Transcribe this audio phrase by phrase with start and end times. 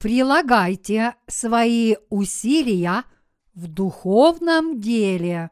[0.00, 3.04] прилагайте свои усилия
[3.52, 5.50] в духовном деле.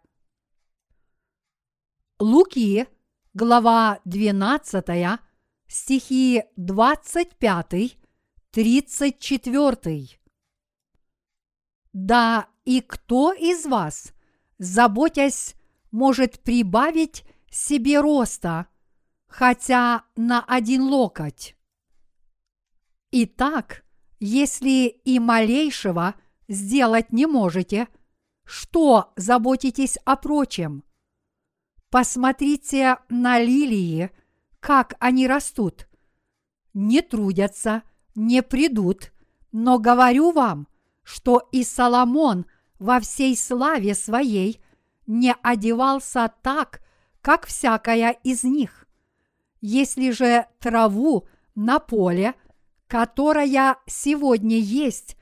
[2.19, 2.89] Луки,
[3.35, 5.21] глава 12,
[5.69, 7.99] стихи 25,
[8.51, 10.21] 34.
[11.93, 14.15] Да, и кто из вас,
[14.57, 15.57] заботясь,
[15.91, 18.67] может прибавить себе роста,
[19.27, 21.55] хотя на один локоть?
[23.11, 23.85] Итак,
[24.21, 26.15] если и малейшего
[26.49, 27.89] сделать не можете,
[28.45, 30.85] что заботитесь о прочем?
[31.91, 34.11] Посмотрите на лилии,
[34.61, 35.89] как они растут.
[36.75, 37.83] Не трудятся,
[38.15, 39.13] не придут,
[39.53, 40.69] но говорю вам,
[41.03, 42.47] что и Соломон
[42.79, 44.61] во всей славе своей
[45.07, 46.83] не одевался так,
[47.23, 48.87] как всякая из них.
[49.61, 52.35] Если же траву на поле,
[52.89, 55.17] которая сегодня есть,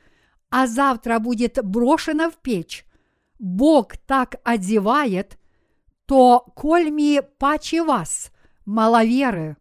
[0.48, 2.86] а завтра будет брошена в печь,
[3.38, 5.38] Бог так одевает,
[6.06, 8.30] то кольми паче вас,
[8.64, 9.56] маловеры.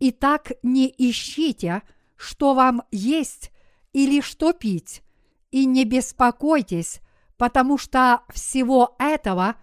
[0.00, 1.82] Итак, не ищите,
[2.16, 3.50] что вам есть
[3.92, 5.02] или что пить,
[5.50, 7.00] и не беспокойтесь,
[7.38, 9.56] потому что всего этого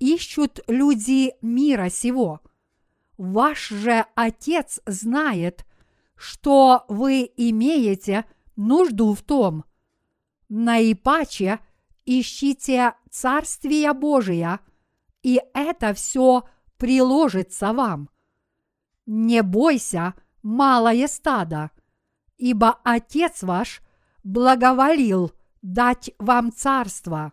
[0.00, 2.40] ищут люди мира сего.
[3.16, 5.64] Ваш же Отец знает,
[6.16, 8.24] что вы имеете
[8.56, 9.64] нужду в том.
[10.48, 11.60] Наипаче
[12.04, 14.60] ищите Царствия Божия,
[15.22, 16.44] и это все
[16.76, 18.08] приложится вам.
[19.06, 21.70] Не бойся, малое стадо,
[22.38, 23.82] ибо Отец ваш
[24.24, 27.32] благоволил дать вам царство.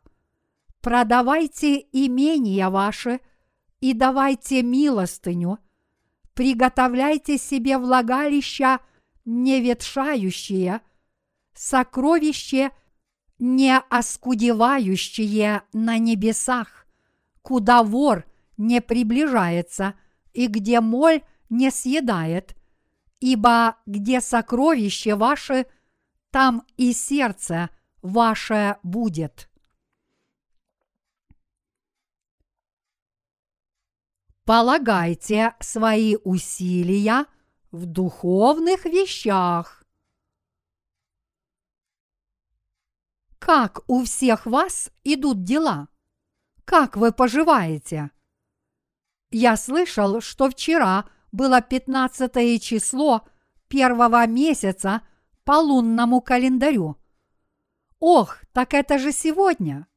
[0.81, 3.21] Продавайте имения ваши
[3.79, 5.59] и давайте милостыню,
[6.33, 8.79] приготовляйте себе влагалища
[9.25, 10.81] неветшающие,
[11.53, 12.71] сокровище
[13.39, 16.87] не оскудевающие на небесах,
[17.41, 18.25] куда вор
[18.57, 19.95] не приближается
[20.33, 22.55] и где моль не съедает,
[23.19, 25.65] ибо где сокровище ваше,
[26.31, 27.69] там и сердце
[28.01, 29.49] ваше будет.
[34.45, 37.27] Полагайте свои усилия
[37.71, 39.85] в духовных вещах.
[43.39, 45.87] Как у всех вас идут дела?
[46.65, 48.11] Как вы поживаете?
[49.31, 53.25] Я слышал, что вчера было 15 число
[53.69, 55.07] первого месяца
[55.45, 56.97] по лунному календарю.
[57.99, 59.87] Ох, так это же сегодня.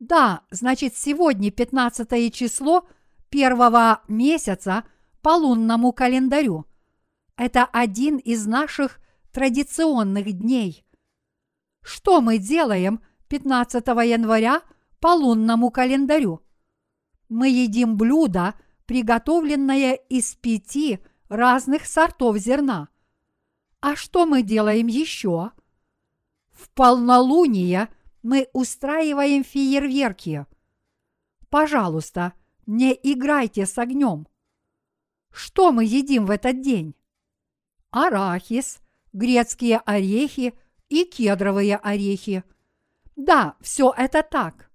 [0.00, 2.88] Да, значит, сегодня 15 число
[3.34, 4.84] первого месяца
[5.20, 6.66] по лунному календарю.
[7.36, 9.00] Это один из наших
[9.32, 10.86] традиционных дней.
[11.82, 14.62] Что мы делаем 15 января
[15.00, 16.42] по лунному календарю?
[17.28, 18.54] Мы едим блюдо,
[18.86, 22.88] приготовленное из пяти разных сортов зерна.
[23.80, 25.50] А что мы делаем еще?
[26.52, 27.88] В полнолуние
[28.22, 30.46] мы устраиваем фейерверки.
[31.50, 32.34] Пожалуйста,
[32.66, 34.26] не играйте с огнем.
[35.30, 36.94] Что мы едим в этот день?
[37.90, 38.80] Арахис,
[39.12, 40.54] грецкие орехи
[40.88, 42.44] и кедровые орехи.
[43.16, 44.70] Да, все это так.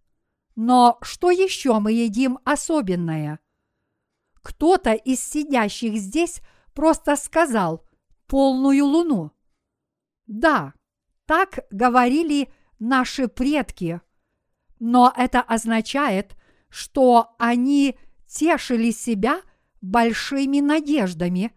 [0.55, 3.39] Но что еще мы едим особенное?
[4.41, 6.41] Кто-то из сидящих здесь
[6.73, 7.85] просто сказал
[8.27, 9.31] полную луну.
[10.27, 10.73] Да,
[11.25, 14.01] так говорили наши предки,
[14.79, 16.35] но это означает,
[16.69, 17.97] что они
[18.27, 19.41] тешили себя
[19.81, 21.53] большими надеждами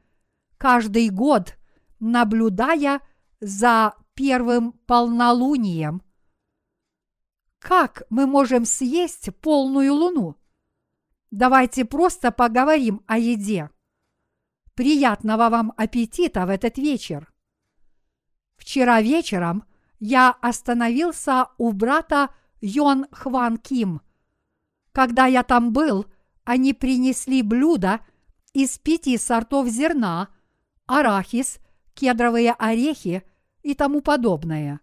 [0.58, 1.56] каждый год,
[1.98, 3.00] наблюдая
[3.40, 6.02] за первым полнолунием.
[7.58, 10.36] Как мы можем съесть полную луну?
[11.30, 13.70] Давайте просто поговорим о еде.
[14.74, 17.32] Приятного вам аппетита в этот вечер.
[18.56, 19.64] Вчера вечером
[19.98, 24.00] я остановился у брата Йон Хван Ким.
[24.92, 26.06] Когда я там был,
[26.44, 28.00] они принесли блюдо
[28.52, 30.28] из пяти сортов зерна,
[30.86, 31.58] арахис,
[31.94, 33.22] кедровые орехи
[33.62, 34.80] и тому подобное.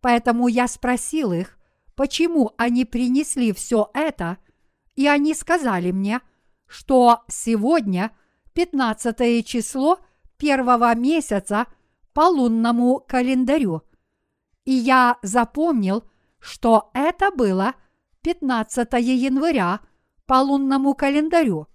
[0.00, 1.58] Поэтому я спросил их,
[1.94, 4.38] почему они принесли все это–
[4.98, 6.20] и они сказали мне,
[6.66, 8.10] что сегодня
[8.54, 10.00] 15 число
[10.36, 11.68] первого месяца
[12.12, 13.82] по лунному календарю.
[14.64, 16.02] И я запомнил,
[16.40, 17.74] что это было
[18.22, 19.80] 15 января
[20.26, 21.68] по лунному календарю.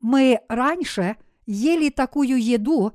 [0.00, 2.92] Мы раньше ели такую еду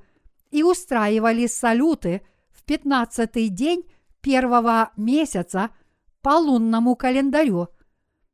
[0.51, 3.83] и устраивали салюты в в пятнадцатый день
[4.21, 5.71] первого месяца
[6.21, 7.67] по лунному календарю.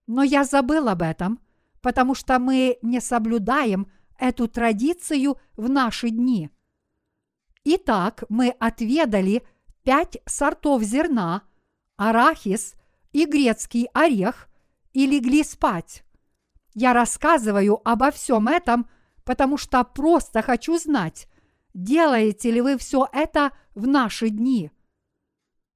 [0.06, 1.39] Но я забыл об этом,
[1.81, 6.51] потому что мы не соблюдаем эту традицию в наши дни.
[7.63, 9.41] Итак, мы отведали
[9.83, 11.41] пять сортов зерна,
[11.97, 12.75] арахис
[13.11, 14.50] и грецкий орех
[14.94, 16.03] и легли спать.
[16.73, 18.89] Я рассказываю обо всем этом,
[19.23, 21.27] потому что просто хочу знать,
[21.73, 24.71] делаете ли вы все это в наши дни.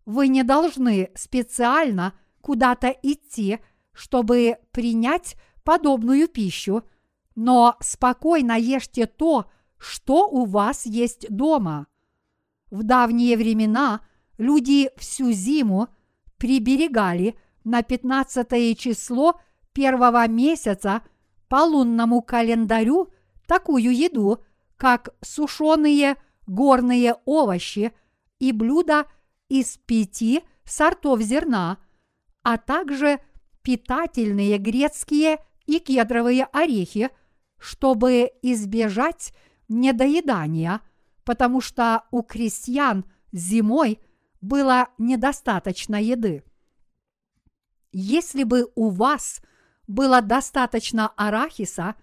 [0.06, 3.60] Вы не должны специально куда-то идти,
[3.94, 6.84] чтобы принять подобную пищу,
[7.36, 11.88] но спокойно ешьте то, что у вас есть дома.
[12.70, 14.02] В давние времена
[14.38, 15.88] люди всю зиму
[16.44, 19.40] приберегали на 15 число
[19.72, 21.02] первого месяца
[21.48, 23.14] по лунному календарю
[23.48, 24.44] такую еду,
[24.76, 27.94] как сушеные горные овощи
[28.40, 29.06] и блюда
[29.48, 31.78] из пяти сортов зерна,
[32.42, 33.22] а также
[33.62, 37.10] питательные грецкие и кедровые орехи,
[37.58, 39.34] чтобы избежать
[39.70, 40.82] недоедания,
[41.24, 44.02] потому что у крестьян зимой
[44.44, 46.44] было недостаточно еды.
[47.94, 49.42] Если бы у вас
[49.88, 51.96] было достаточно арахиса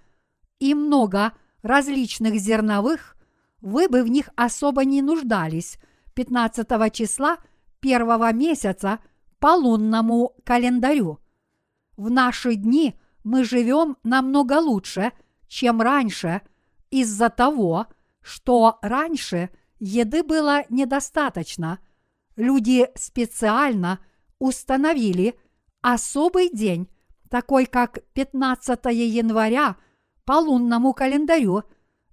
[0.58, 3.16] и много различных зерновых,
[3.60, 5.78] вы бы в них особо не нуждались
[6.14, 7.36] 15 числа
[7.78, 9.00] первого месяца
[9.38, 11.18] по лунному календарю.
[11.98, 15.12] В наши дни мы живем намного лучше,
[15.46, 16.40] чем раньше,
[16.90, 17.86] из-за того,
[18.22, 21.80] что раньше еды было недостаточно.
[22.36, 24.00] Люди специально
[24.38, 25.38] установили
[25.80, 26.88] особый день,
[27.28, 29.76] такой как 15 января
[30.24, 31.64] по лунному календарю,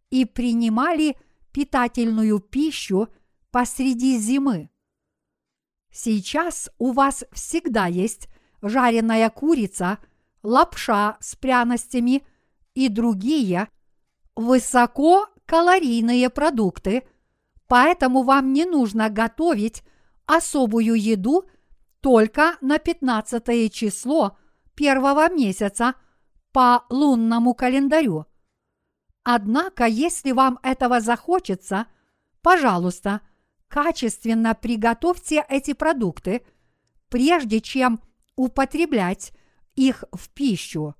[0.09, 1.17] и принимали
[1.51, 3.09] питательную пищу
[3.51, 4.69] посреди зимы.
[5.91, 8.29] Сейчас у вас всегда есть
[8.61, 9.99] жареная курица,
[10.43, 12.23] лапша с пряностями
[12.75, 13.67] и другие
[14.35, 17.07] высококалорийные продукты,
[17.67, 19.83] поэтому вам не нужно готовить
[20.27, 21.49] особую еду
[22.01, 24.37] только на 15 число
[24.75, 25.95] первого месяца
[26.51, 28.25] по лунному календарю.
[29.23, 31.87] Однако, если вам этого захочется,
[32.41, 33.21] пожалуйста,
[33.67, 36.45] качественно приготовьте эти продукты,
[37.09, 37.99] прежде чем
[38.35, 39.33] употреблять
[39.75, 40.95] их в пищу.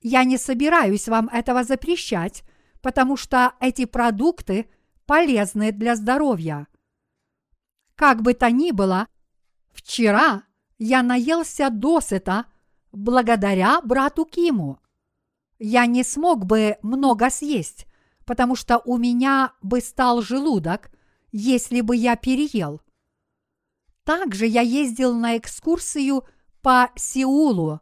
[0.00, 2.44] Я не собираюсь вам этого запрещать,
[2.80, 4.70] потому что эти продукты
[5.06, 6.68] полезны для здоровья.
[7.98, 9.08] Как бы то ни было,
[9.72, 10.44] вчера
[10.78, 12.46] я наелся досыта
[12.92, 14.78] благодаря брату Киму.
[15.58, 17.88] Я не смог бы много съесть,
[18.24, 20.92] потому что у меня бы стал желудок,
[21.32, 22.80] если бы я переел.
[24.04, 26.24] Также я ездил на экскурсию
[26.62, 27.80] по Сеулу,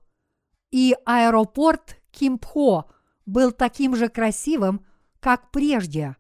[0.71, 2.87] и аэропорт Кимпхо
[3.27, 4.83] был таким же красивым,
[5.21, 6.17] как прежде.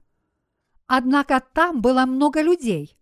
[0.87, 2.96] Однако там было много людей.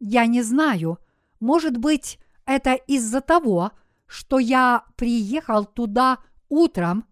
[0.00, 0.98] Я не знаю,
[1.38, 3.72] может быть, это из-за того,
[4.06, 7.04] что я приехал туда утром,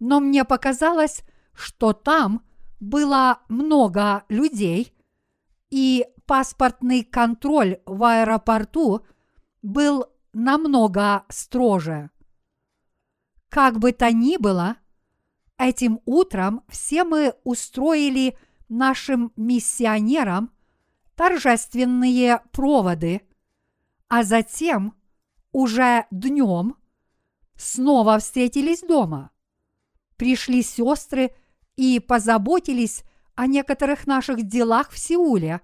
[0.00, 1.22] но мне показалось,
[1.54, 2.42] что там
[2.80, 4.92] было много людей,
[5.70, 9.06] и паспортный контроль в аэропорту
[9.62, 12.10] был намного строже.
[13.48, 14.76] Как бы то ни было,
[15.56, 18.36] этим утром все мы устроили
[18.68, 20.50] нашим миссионерам
[21.16, 23.22] торжественные проводы,
[24.08, 24.94] а затем
[25.52, 26.76] уже днем
[27.56, 29.30] снова встретились дома.
[30.16, 31.34] Пришли сестры
[31.76, 33.04] и позаботились
[33.34, 35.60] о некоторых наших делах в Сеуле,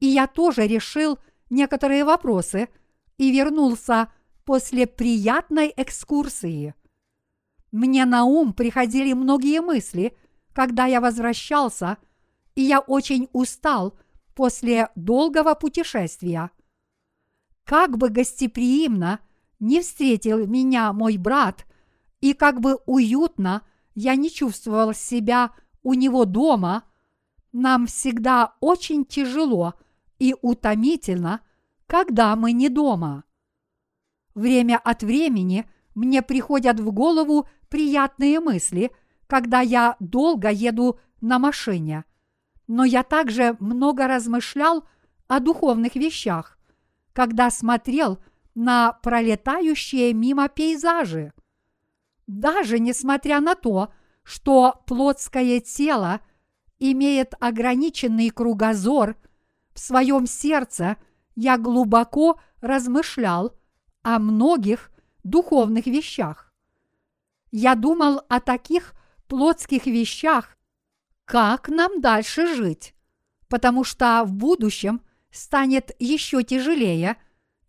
[0.00, 1.18] и я тоже решил
[1.50, 2.68] некоторые вопросы
[3.16, 4.12] и вернулся
[4.44, 6.74] после приятной экскурсии.
[7.70, 10.16] Мне на ум приходили многие мысли,
[10.52, 11.98] когда я возвращался,
[12.54, 13.94] и я очень устал
[14.38, 16.52] после долгого путешествия.
[17.64, 19.18] Как бы гостеприимно
[19.58, 21.66] не встретил меня мой брат,
[22.20, 23.62] и как бы уютно
[23.96, 25.50] я не чувствовал себя
[25.82, 26.84] у него дома,
[27.50, 29.74] нам всегда очень тяжело
[30.20, 31.40] и утомительно,
[31.88, 33.24] когда мы не дома.
[34.36, 38.92] Время от времени мне приходят в голову приятные мысли,
[39.26, 42.04] когда я долго еду на машине.
[42.68, 44.84] Но я также много размышлял
[45.26, 46.58] о духовных вещах,
[47.12, 48.18] когда смотрел
[48.54, 51.32] на пролетающие мимо пейзажи.
[52.26, 56.20] Даже несмотря на то, что плотское тело
[56.78, 59.16] имеет ограниченный кругозор,
[59.72, 60.98] в своем сердце
[61.34, 63.56] я глубоко размышлял
[64.02, 64.90] о многих
[65.24, 66.52] духовных вещах.
[67.50, 68.92] Я думал о таких
[69.26, 70.57] плотских вещах,
[71.28, 72.94] как нам дальше жить,
[73.48, 77.18] потому что в будущем станет еще тяжелее,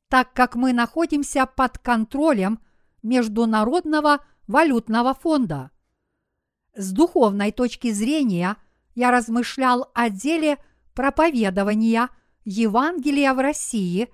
[0.08, 2.60] так как мы находимся под контролем
[3.04, 5.72] Международного валютного фонда.
[6.74, 8.56] С духовной точки зрения
[8.96, 10.58] я размышлял о деле
[10.96, 12.10] проповедования
[12.46, 14.08] Евангелия в России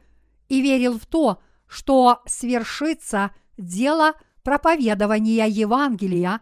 [0.49, 6.41] и верил в то, что свершится дело проповедования Евангелия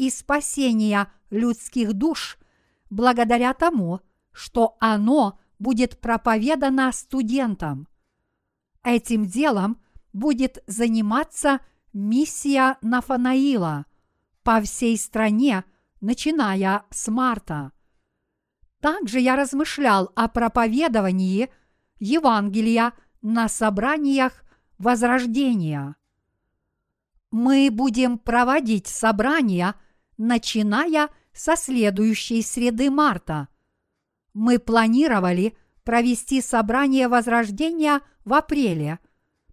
[0.00, 2.38] и спасения людских душ
[2.88, 4.00] благодаря тому,
[4.32, 7.86] что оно будет проповедано студентам.
[8.82, 9.78] Этим делом
[10.14, 11.60] будет заниматься
[11.92, 13.84] миссия Нафанаила
[14.42, 15.64] по всей стране,
[16.00, 17.72] начиная с марта.
[18.80, 21.50] Также я размышлял о проповедовании
[21.98, 24.44] Евангелия на собраниях
[24.78, 25.94] Возрождения.
[27.30, 29.74] Мы будем проводить собрания,
[30.20, 33.48] начиная со следующей среды марта.
[34.34, 38.98] Мы планировали провести собрание Возрождения в апреле,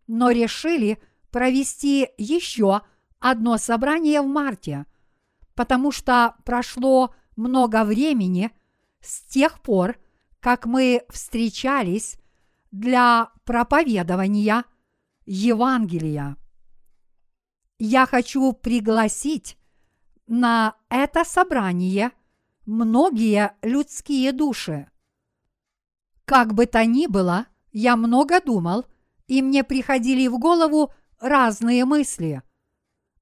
[0.08, 2.82] но решили провести еще
[3.20, 4.86] одно собрание в марте,
[5.56, 8.52] потому что прошло много времени
[9.00, 9.98] с тех пор,
[10.42, 12.20] как мы встречались
[12.72, 14.66] для проповедования
[15.26, 16.36] Евангелия.
[17.80, 19.58] Я хочу пригласить
[20.28, 22.12] на это собрание
[22.66, 24.90] многие людские души.
[26.26, 28.86] Как бы то ни было, я много думал,
[29.28, 32.44] и мне приходили в голову разные мысли.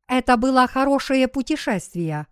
[0.08, 2.28] Это было хорошее путешествие.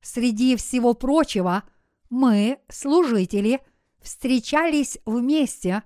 [0.00, 1.64] Среди всего прочего,
[2.08, 3.60] мы, служители,
[4.00, 5.82] встречались вместе,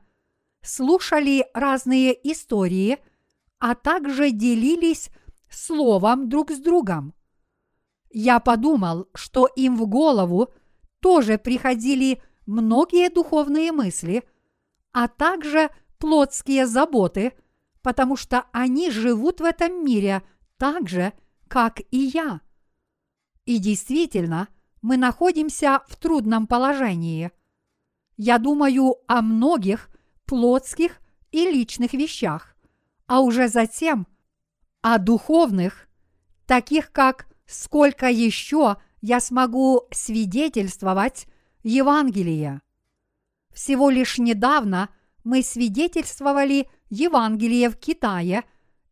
[0.63, 2.99] слушали разные истории,
[3.59, 5.11] а также делились
[5.51, 7.15] словом друг с другом.
[8.11, 10.53] Я подумал, что им в голову
[11.01, 14.25] тоже приходили многие духовные мысли,
[14.93, 17.33] а также плотские заботы–
[17.83, 20.23] потому что они живут в этом мире
[20.57, 21.13] так же,
[21.49, 22.41] как и я.
[23.47, 24.49] И действительно,
[24.83, 27.31] мы находимся в трудном положении.
[28.17, 29.89] Я думаю о многих
[30.27, 31.01] плотских
[31.33, 32.55] и личных вещах,
[33.07, 34.07] а уже затем
[34.83, 35.89] о духовных,
[36.47, 41.27] таких как сколько еще я смогу свидетельствовать
[41.63, 42.63] Евангелие.
[43.53, 44.89] Всего лишь недавно
[45.25, 48.45] мы свидетельствовали Евангелие в Китае,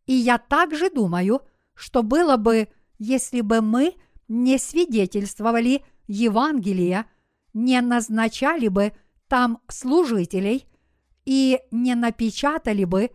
[0.06, 1.42] и я также думаю,
[1.74, 3.94] что было бы, если бы мы
[4.26, 7.06] не свидетельствовали Евангелие,
[7.54, 8.92] не назначали бы
[9.28, 10.66] там служителей
[11.24, 13.10] и не напечатали бы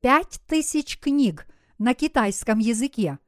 [0.00, 1.46] пять тысяч книг
[1.78, 3.18] на китайском языке.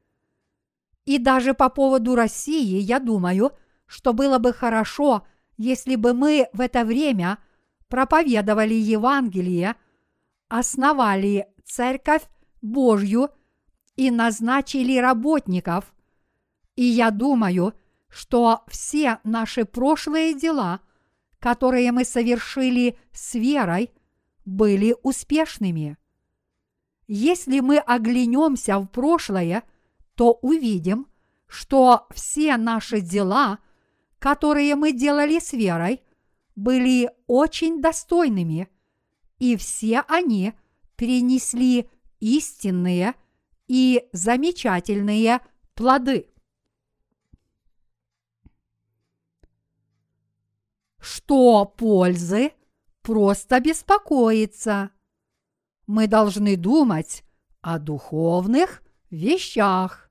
[1.07, 3.53] И даже по поводу России я думаю,
[3.87, 5.25] что было бы хорошо,
[5.57, 7.39] если бы мы в это время
[7.87, 9.75] проповедовали Евангелие–
[10.49, 12.23] основали Церковь
[12.61, 13.29] Божью
[13.95, 15.93] и назначили работников.
[16.75, 17.73] И я думаю,
[18.09, 20.79] что все наши прошлые дела,
[21.39, 23.91] которые мы совершили с верой,
[24.45, 25.97] были успешными.
[27.07, 29.63] Если мы оглянемся в прошлое,
[30.17, 31.07] то увидим,
[31.47, 33.59] что все наши дела,
[34.19, 36.03] которые мы делали с верой,
[36.55, 38.67] были очень достойными–
[39.39, 40.53] и все они
[40.95, 43.13] принесли истинные
[43.67, 45.41] и замечательные
[45.75, 46.29] плоды.
[50.99, 52.51] Что пользы?
[53.01, 54.91] Просто беспокоиться.
[55.85, 57.23] Мы должны думать
[57.61, 60.06] о духовных вещах.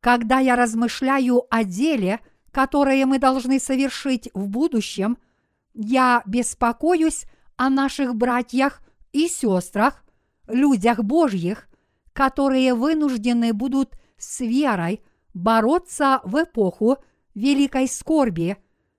[0.00, 5.18] Когда я размышляю о деле, которое мы должны совершить в будущем–
[5.74, 7.24] я беспокоюсь
[7.56, 10.04] о наших братьях и сестрах,
[10.48, 11.68] людях Божьих,
[12.12, 15.02] которые вынуждены будут с верой
[15.32, 16.98] бороться в эпоху
[17.34, 18.56] великой скорби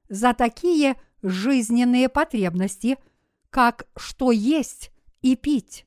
[0.10, 2.98] за такие жизненные потребности,
[3.50, 4.92] как что есть
[5.22, 5.86] и пить.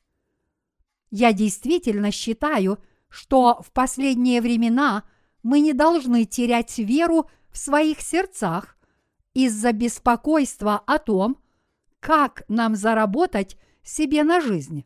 [1.11, 2.79] Я действительно считаю,
[3.15, 5.05] что в последние времена
[5.45, 8.77] мы не должны терять веру в своих сердцах
[9.35, 11.39] из-за беспокойства о том,
[12.01, 14.85] как нам заработать себе на жизнь.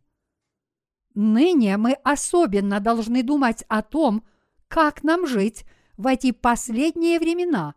[1.14, 4.23] Ныне мы особенно должны думать о том,
[4.68, 5.64] как нам жить
[5.97, 7.76] в эти последние времена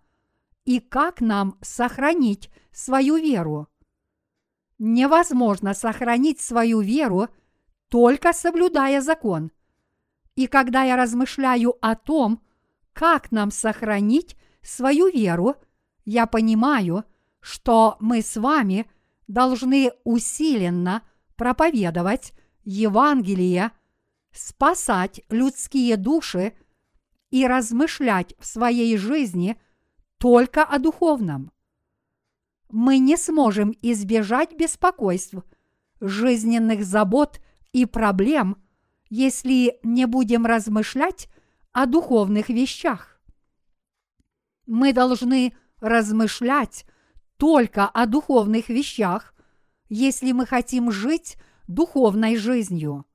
[0.65, 3.70] и как нам сохранить свою веру.
[4.79, 7.29] Невозможно сохранить свою веру,
[7.88, 9.51] только соблюдая закон.
[10.41, 12.41] И когда я размышляю о том,
[12.93, 15.53] как нам сохранить свою веру,
[16.03, 17.03] я понимаю,
[17.41, 18.89] что мы с вами
[19.27, 21.03] должны усиленно
[21.36, 22.33] проповедовать
[22.63, 23.69] Евангелие,
[24.31, 26.53] спасать людские души
[27.29, 29.62] и размышлять в своей жизни
[30.17, 31.51] только о духовном.
[32.71, 35.36] Мы не сможем избежать беспокойств,
[36.00, 37.39] жизненных забот
[37.74, 38.57] и проблем,
[39.12, 41.27] если не будем размышлять
[41.74, 43.20] о духовных вещах.
[44.65, 46.86] Мы должны размышлять
[47.36, 49.34] только о духовных вещах,
[49.89, 51.36] если мы хотим жить
[51.68, 53.06] духовной жизнью.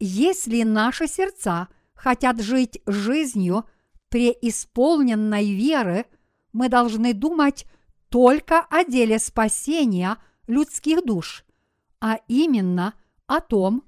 [0.00, 3.66] Если наши сердца хотят жить жизнью
[4.08, 6.06] преисполненной веры,
[6.52, 7.66] мы должны думать
[8.08, 10.16] только о деле спасения
[10.48, 11.44] людских душ,
[12.00, 12.94] а именно
[13.28, 13.85] о том,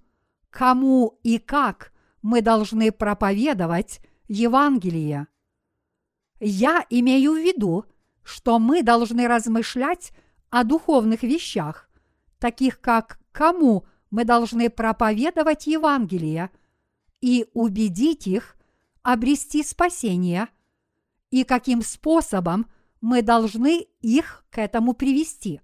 [0.58, 5.28] кому и как мы должны проповедовать Евангелие.
[6.40, 7.84] Я имею в виду,
[8.24, 10.10] что мы должны размышлять
[10.50, 11.88] о духовных вещах,
[12.40, 16.50] таких как кому мы должны проповедовать Евангелие
[17.20, 18.56] и убедить их
[19.04, 20.48] обрести спасение,
[21.30, 22.66] и каким способом
[23.00, 25.60] мы должны их к этому привести.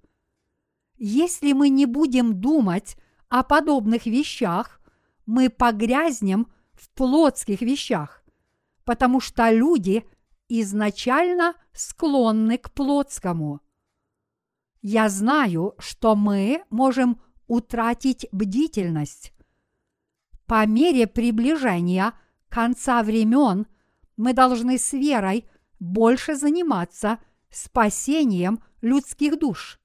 [0.98, 2.96] Если мы не будем думать
[3.28, 4.80] о подобных вещах,
[5.26, 8.24] мы погрязнем в плотских вещах,
[8.84, 10.04] потому что люди
[10.48, 13.60] изначально склонны к плотскому.
[14.82, 19.32] Я знаю, что мы можем утратить бдительность.
[20.46, 22.12] По мере приближения
[22.48, 23.66] конца времен
[24.16, 25.48] мы должны с верой
[25.80, 27.18] больше заниматься
[27.50, 29.80] спасением людских душ.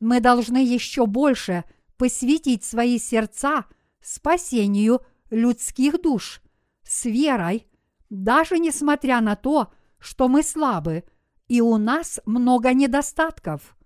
[0.00, 1.64] Мы должны еще больше
[1.96, 3.66] посвятить свои сердца
[4.02, 6.42] спасению людских душ
[6.82, 7.66] с верой,
[8.10, 11.04] даже несмотря на то, что мы слабы
[11.48, 13.76] и у нас много недостатков.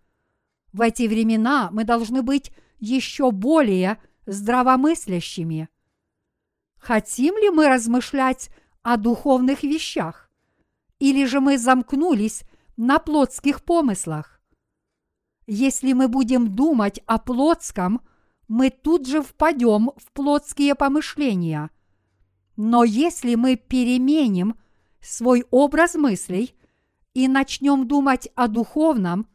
[0.72, 5.68] В эти времена мы должны быть еще более здравомыслящими.
[6.78, 8.50] Хотим ли мы размышлять
[8.82, 10.30] о духовных вещах?
[10.98, 12.42] Или же мы замкнулись
[12.76, 14.40] на плотских помыслах?
[15.46, 18.00] Если мы будем думать о плотском,
[18.48, 21.70] мы тут же впадем в плотские помышления.
[22.56, 24.56] Но если мы переменим
[25.00, 26.54] свой образ мыслей
[27.14, 29.28] и начнем думать о духовном,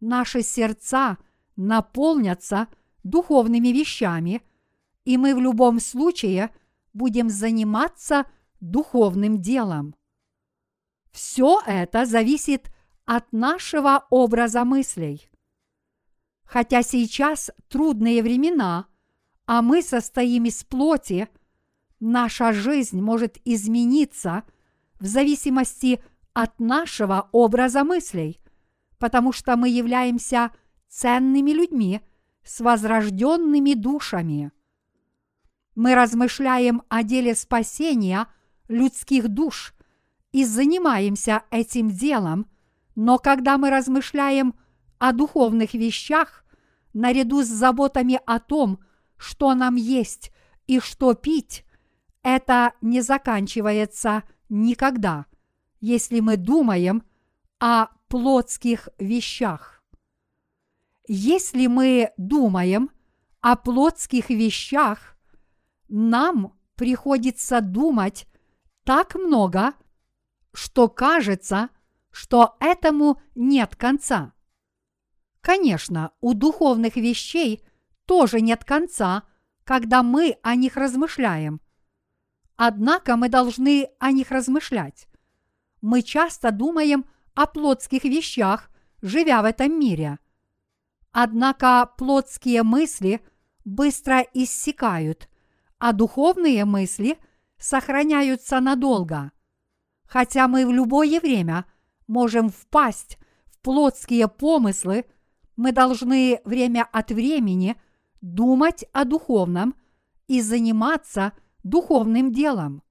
[0.00, 1.18] наши сердца
[1.56, 2.68] наполнятся
[3.04, 4.42] духовными вещами,
[5.04, 6.50] и мы в любом случае
[6.92, 8.26] будем заниматься
[8.60, 9.94] духовным делом.
[11.10, 12.70] Все это зависит
[13.06, 15.30] от нашего образа мыслей.
[16.48, 18.86] Хотя сейчас трудные времена,
[19.46, 21.28] а мы состоим из плоти,
[22.00, 24.44] наша жизнь может измениться
[24.98, 28.40] в зависимости от нашего образа мыслей,
[28.98, 30.50] потому что мы являемся
[30.88, 32.00] ценными людьми
[32.42, 34.50] с возрожденными душами.
[35.74, 38.26] Мы размышляем о деле спасения
[38.68, 39.74] людских душ
[40.32, 42.46] и занимаемся этим делом,
[42.94, 44.67] но когда мы размышляем о
[45.12, 46.44] духовных вещах,
[46.92, 48.80] наряду с заботами о том,
[49.16, 50.32] что нам есть
[50.66, 51.64] и что пить,
[52.22, 55.26] это не заканчивается никогда,
[55.80, 57.02] если мы думаем
[57.58, 59.82] о плотских вещах.
[61.06, 62.90] Если мы думаем
[63.40, 65.16] о плотских вещах,
[65.88, 68.26] нам приходится думать
[68.84, 69.72] так много,
[70.52, 71.70] что кажется,
[72.10, 74.32] что этому нет конца.
[75.40, 77.62] Конечно, у духовных вещей
[78.06, 79.24] тоже нет конца,
[79.64, 81.60] когда мы о них размышляем.
[82.56, 85.06] Однако мы должны о них размышлять.
[85.80, 88.70] Мы часто думаем о плотских вещах,
[89.00, 90.18] живя в этом мире.
[91.12, 93.20] Однако плотские мысли
[93.64, 95.28] быстро иссякают,
[95.78, 97.18] а духовные мысли
[97.58, 99.30] сохраняются надолго.
[100.04, 101.64] Хотя мы в любое время
[102.08, 105.04] можем впасть в плотские помыслы–
[105.58, 107.76] мы должны время от времени
[108.20, 109.74] думать о духовном
[110.28, 111.32] и заниматься
[111.64, 112.84] духовным делом.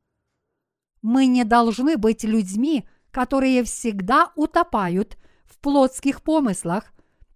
[1.02, 6.92] Мы не должны быть людьми, которые всегда утопают в плотских помыслах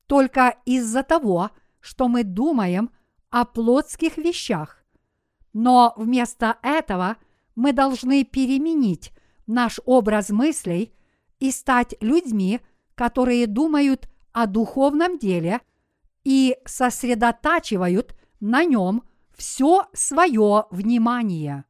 [0.06, 2.92] только из-за того, что мы думаем
[3.30, 4.84] о плотских вещах.
[5.54, 7.16] Но вместо этого
[7.56, 9.14] мы должны переменить
[9.48, 10.94] наш образ мыслей
[11.40, 12.60] и стать людьми,
[12.96, 15.62] которые думают о духовном деле
[16.24, 19.04] и сосредотачивают на нем
[19.36, 21.66] все свое внимание.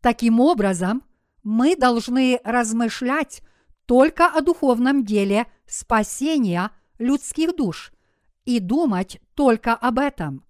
[0.00, 1.02] Таким образом,
[1.42, 3.42] мы должны размышлять
[3.86, 7.92] только о духовном деле спасения людских душ
[8.44, 10.44] и думать только об этом.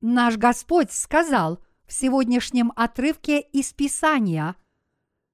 [0.00, 4.56] Наш Господь сказал в сегодняшнем отрывке из Писания,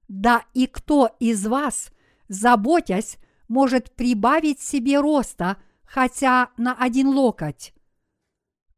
[0.08, 1.90] «Да и кто из вас,
[2.28, 3.18] заботясь,
[3.50, 7.74] может прибавить себе роста хотя на один локоть?»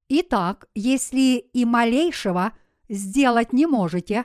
[0.09, 2.53] Итак, если и малейшего
[2.89, 4.25] сделать не можете,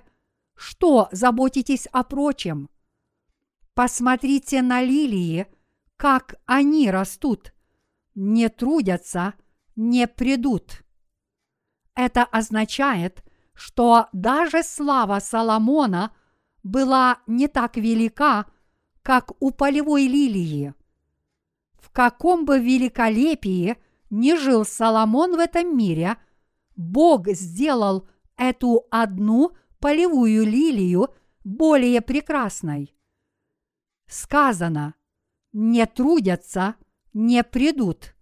[0.55, 2.69] что заботитесь о прочем?
[3.73, 5.47] Посмотрите на лилии,
[5.97, 7.53] как они растут,
[8.15, 9.33] не трудятся,
[9.75, 10.83] не придут.
[11.93, 16.15] Это означает, что даже слава Соломона
[16.63, 18.45] была не так велика,
[19.07, 20.73] как у полевой лилии.
[21.79, 23.77] В каком бы великолепии–
[24.09, 26.17] не жил Соломон в этом мире,
[26.75, 31.07] Бог сделал эту одну полевую лилию
[31.45, 32.93] более прекрасной.
[34.07, 34.95] Сказано,
[35.53, 36.75] не трудятся,
[37.13, 38.13] не придут.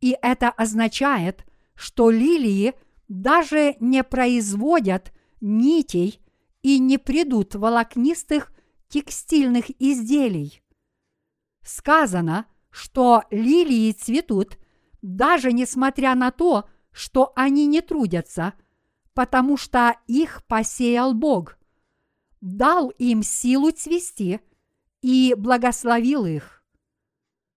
[0.00, 2.74] И это означает, что лилии
[3.06, 6.20] даже не производят нитей
[6.62, 8.51] и не придут волокнистых
[8.92, 10.62] текстильных изделий.
[11.64, 14.58] Сказано, что лилии цветут
[15.00, 18.52] даже несмотря на то, что они не трудятся,
[19.14, 21.58] потому что их посеял Бог,
[22.42, 24.40] дал им силу цвести
[25.00, 26.62] и благословил их.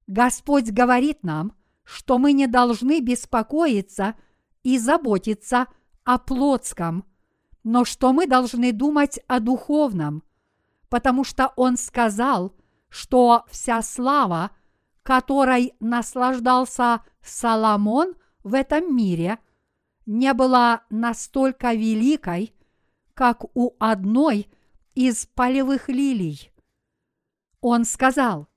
[0.08, 4.16] Господь говорит нам, что мы не должны беспокоиться
[4.64, 5.68] и заботиться
[6.06, 7.04] о плотском,
[7.64, 10.24] но что мы должны думать о духовном,
[10.96, 12.56] потому что Он сказал,
[12.90, 14.52] что вся слава–
[15.06, 19.38] которой наслаждался Соломон в этом мире,
[20.08, 22.56] не была настолько великой,
[23.14, 24.50] как у одной
[24.96, 26.52] из полевых лилий.
[27.62, 28.48] Он сказал,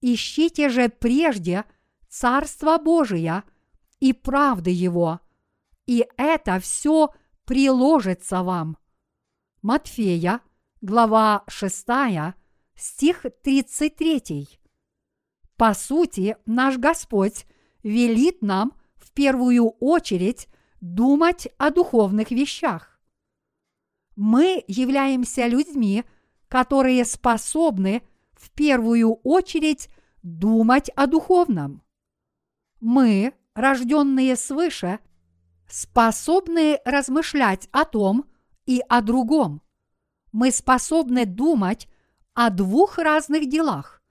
[0.00, 1.64] «Ищите же прежде
[2.08, 3.44] Царство Божие
[4.00, 5.20] и правды Его,
[5.86, 7.10] и это все
[7.44, 8.78] приложится вам».
[9.62, 10.40] Матфея,
[10.84, 11.86] глава 6,
[12.76, 14.48] стих 33.
[15.56, 17.46] По сути, наш Господь
[17.82, 20.46] велит нам в первую очередь
[20.82, 23.00] думать о духовных вещах.
[24.14, 26.04] Мы являемся людьми,
[26.48, 28.02] которые способны
[28.34, 29.88] в первую очередь
[30.22, 31.82] думать о духовном.
[32.80, 34.98] Мы, рожденные свыше,
[35.66, 38.26] способны размышлять о том
[38.66, 39.63] и о другом.
[40.34, 41.86] Мы способны думать
[42.34, 44.02] о двух разных делах.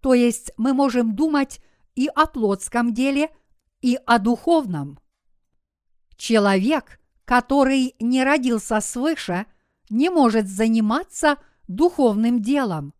[0.00, 1.60] То есть мы можем думать
[1.96, 3.28] и о плотском деле,
[3.80, 5.00] и о духовном.
[6.16, 9.46] Человек, который не родился свыше,
[9.90, 12.94] не может заниматься духовным делом.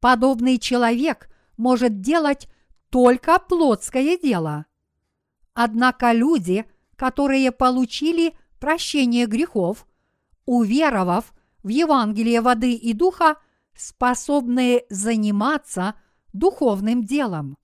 [0.00, 2.48] Подобный человек может делать
[2.90, 4.66] только плотское дело.
[5.54, 6.64] Однако люди,
[6.96, 9.86] которые получили прощение грехов,
[10.46, 13.36] уверовав в Евангелие воды и духа,
[13.74, 15.94] способны заниматься–
[16.36, 17.56] духовным делом.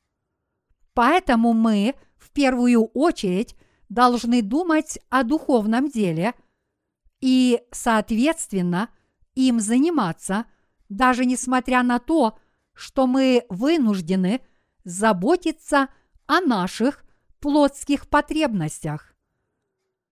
[0.95, 3.57] Поэтому мы в первую очередь
[3.89, 6.35] должны думать о духовном деле
[7.21, 8.89] и, соответственно,
[9.35, 10.47] им заниматься,
[10.89, 12.39] даже несмотря на то,
[12.75, 14.41] что мы вынуждены
[14.85, 15.89] заботиться
[16.27, 17.05] о наших
[17.41, 19.15] плотских потребностях.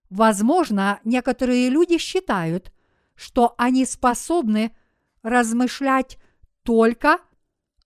[0.08, 2.72] Возможно, некоторые люди считают,
[3.20, 4.74] что они способны
[5.22, 6.18] размышлять
[6.62, 7.18] только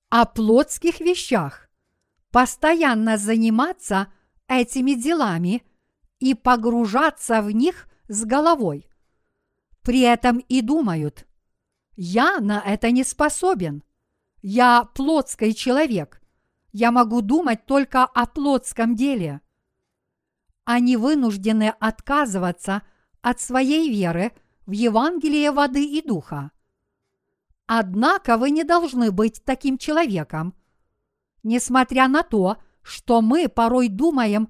[0.09, 1.69] о плотских вещах,
[2.31, 4.13] постоянно заниматься
[4.47, 5.65] этими делами
[6.21, 8.89] и погружаться в них с головой.
[9.83, 11.27] При этом и думают,
[11.97, 13.83] я на это не способен.
[14.41, 16.23] Я плотский человек.
[16.71, 19.41] Я могу думать только о плотском деле.
[20.65, 22.83] Они вынуждены отказываться
[23.21, 24.33] от своей веры
[24.67, 26.51] в Евангелие воды и духа.
[27.67, 30.55] Однако вы не должны быть таким человеком.
[31.43, 34.49] Несмотря на то, что мы порой думаем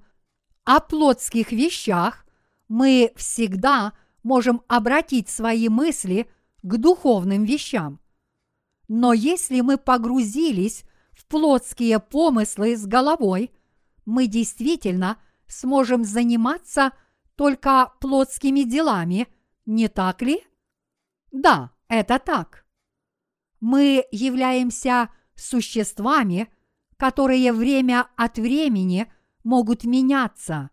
[0.63, 2.25] о плотских вещах,
[2.67, 6.29] мы всегда можем обратить свои мысли
[6.63, 7.99] к духовным вещам.
[8.87, 13.51] Но если мы погрузились в плотские помыслы с головой,
[14.05, 16.91] мы действительно сможем заниматься
[17.35, 19.27] только плотскими делами,
[19.65, 20.43] не так ли?
[21.31, 22.65] Да, это так.
[23.59, 26.49] Мы являемся существами,
[26.97, 29.11] которые время от времени
[29.43, 30.69] могут меняться.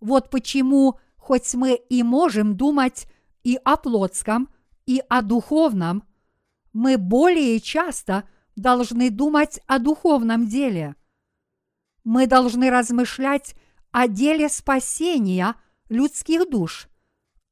[0.00, 3.06] Вот почему, хоть мы и можем думать
[3.42, 4.48] и о плотском,
[4.86, 6.04] и о духовном,
[6.72, 10.96] мы более часто должны думать о духовном деле.
[12.04, 13.54] Мы должны размышлять
[13.90, 15.54] о деле спасения
[15.88, 16.88] людских душ,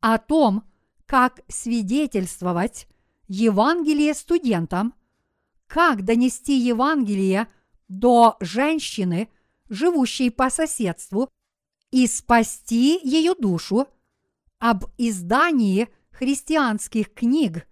[0.02, 0.64] о том,
[1.06, 2.88] как свидетельствовать
[3.28, 4.94] Евангелие студентам,
[5.66, 7.48] как донести Евангелие
[7.88, 9.30] до женщины,
[9.70, 11.30] живущей по соседству,
[11.90, 13.86] и спасти ее душу,
[14.58, 17.66] об издании христианских книг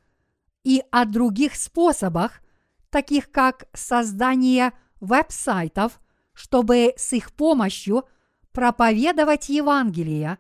[0.63, 2.43] и о других способах,
[2.91, 6.01] таких как создание веб-сайтов,
[6.33, 8.05] чтобы с их помощью
[8.53, 10.39] проповедовать Евангелие.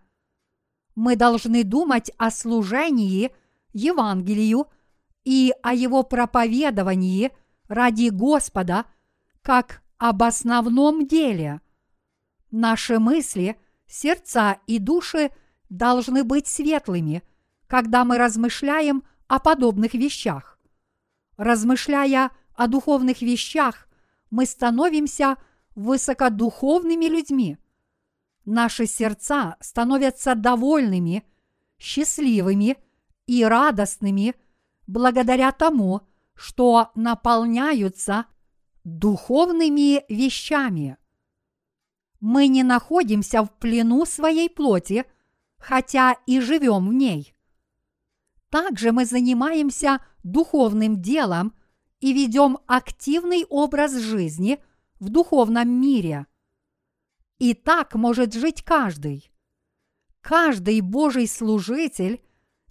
[0.94, 3.32] Мы должны думать о служении
[3.72, 4.66] Евангелию
[5.24, 7.30] и о его проповедовании
[7.68, 8.86] ради Господа
[9.42, 11.60] как об основном деле.
[12.50, 15.30] Наши мысли, сердца и души
[15.68, 17.22] должны быть светлыми,
[17.66, 20.58] когда мы размышляем о подобных вещах.
[21.36, 23.88] Размышляя о духовных вещах,
[24.30, 25.36] мы становимся
[25.74, 27.58] высокодуховными людьми.
[28.52, 31.22] Наши сердца становятся довольными,
[31.78, 32.78] счастливыми
[33.28, 34.34] и радостными
[34.88, 36.00] благодаря тому,
[36.34, 38.26] что наполняются
[38.82, 40.96] духовными вещами.
[42.18, 45.04] Мы не находимся в плену своей плоти,
[45.56, 47.32] хотя и живем в ней.
[48.48, 51.54] Также мы занимаемся духовным делом
[52.00, 54.58] и ведем активный образ жизни
[54.98, 56.26] в духовном мире.
[57.40, 59.32] И так может жить каждый.
[60.20, 62.22] Каждый Божий служитель,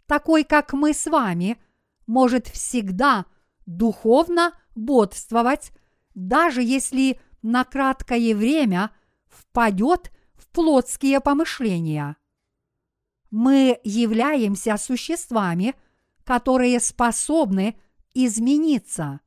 [0.05, 1.59] такой как мы с вами,
[2.05, 3.25] может всегда
[3.65, 5.71] духовно бодствовать,
[6.13, 8.91] даже если на краткое время
[9.27, 12.15] впадет в плотские помышления.
[13.31, 15.73] Мы являемся существами,
[16.23, 17.75] которые способны
[18.13, 19.19] измениться.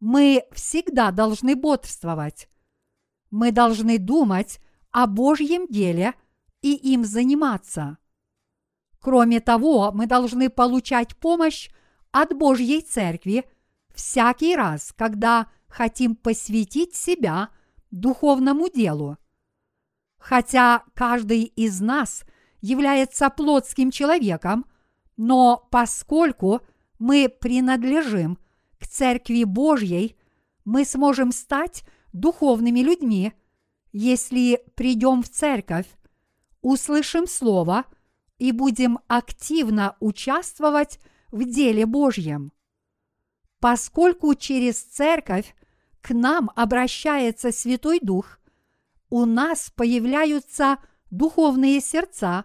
[0.00, 2.48] Мы всегда должны бодрствовать.
[3.30, 4.60] Мы должны думать
[4.90, 6.14] о Божьем деле
[6.62, 7.98] и им заниматься.
[9.00, 11.70] Кроме того, мы должны получать помощь
[12.10, 13.44] от Божьей Церкви
[13.94, 17.50] всякий раз, когда хотим посвятить себя
[17.90, 19.18] духовному делу.
[20.18, 22.24] Хотя каждый из нас
[22.60, 24.66] является плотским человеком,
[25.16, 26.60] но поскольку
[26.98, 28.38] мы принадлежим
[28.80, 30.16] к Церкви Божьей,
[30.64, 33.32] мы сможем стать духовными людьми,
[33.92, 35.86] если придем в церковь,
[36.60, 37.84] услышим Слово
[38.38, 42.52] и будем активно участвовать в деле Божьем.
[43.60, 45.54] Поскольку через церковь
[46.00, 48.38] к нам обращается Святой Дух,
[49.10, 50.78] у нас появляются
[51.10, 52.44] духовные сердца,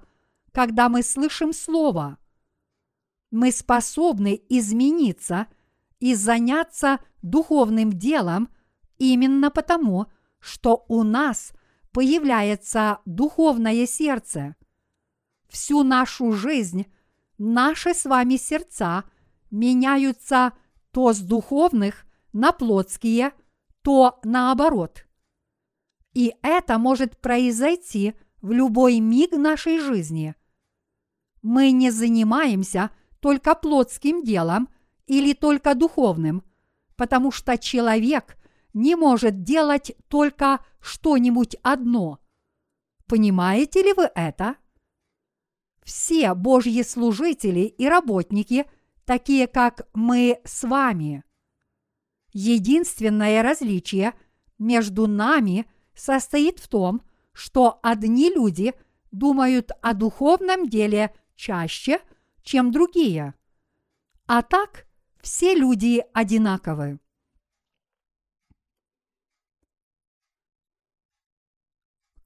[0.52, 2.18] когда мы слышим Слово.
[3.32, 5.48] Мы способны измениться
[6.00, 8.50] и заняться духовным делом
[9.04, 10.08] именно потому,
[10.40, 11.54] что у нас
[11.92, 14.56] появляется духовное сердце.
[15.50, 16.88] Всю нашу жизнь
[17.38, 19.04] наши с вами сердца
[19.52, 20.54] меняются
[20.92, 23.34] то с духовных на плотские,
[23.82, 25.06] то наоборот.
[26.14, 30.36] И это может произойти в любой миг нашей жизни.
[31.42, 34.70] Мы не занимаемся только плотским делом
[35.08, 36.44] или только духовным,
[36.96, 38.38] потому что человек
[38.74, 42.20] не может делать только что-нибудь одно.
[43.08, 44.56] Понимаете ли вы это?
[45.84, 48.66] Все Божьи служители и работники
[49.06, 51.24] такие, как мы с вами.
[52.32, 54.14] Единственное различие
[54.58, 57.02] между нами состоит в том,
[57.34, 58.74] что одни люди
[59.12, 62.00] думают о духовном деле чаще,
[62.44, 63.36] чем другие.
[64.26, 64.88] А так
[65.22, 67.00] все люди одинаковы.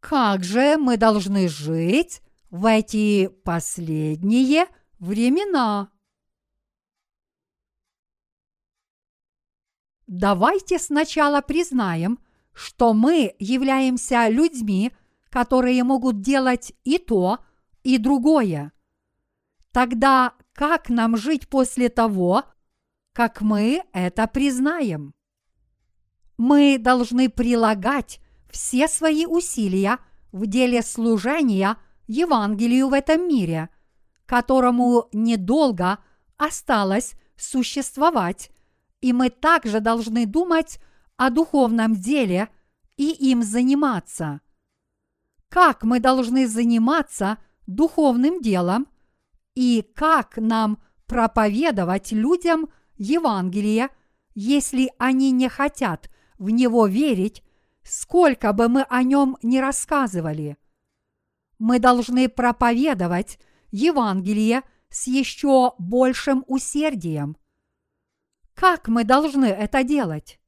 [0.09, 4.67] Как же мы должны жить в эти последние
[4.99, 5.91] времена?
[10.07, 12.19] Давайте сначала признаем,
[12.53, 14.93] что мы являемся людьми,
[15.29, 17.39] которые могут делать и то,
[17.83, 18.71] и другое.
[19.73, 22.45] Тогда как нам жить после того,
[23.11, 25.13] как мы это признаем?
[26.37, 29.99] Мы должны прилагать все свои усилия
[30.31, 33.69] в деле служения Евангелию в этом мире,
[34.25, 35.99] которому недолго
[36.37, 38.51] осталось существовать–
[39.01, 40.79] И мы также должны думать
[41.17, 42.49] о духовном деле
[42.95, 44.41] и им заниматься.
[45.49, 48.87] Как мы должны заниматься духовным делом
[49.55, 53.89] и как нам проповедовать людям Евангелие,
[54.33, 57.43] если они не хотят в него верить,
[57.87, 60.57] сколько бы мы о нем не рассказывали.
[61.57, 63.39] Мы должны проповедовать
[63.71, 67.37] Евангелие с еще большим усердием.
[68.53, 70.39] Как мы должны это делать?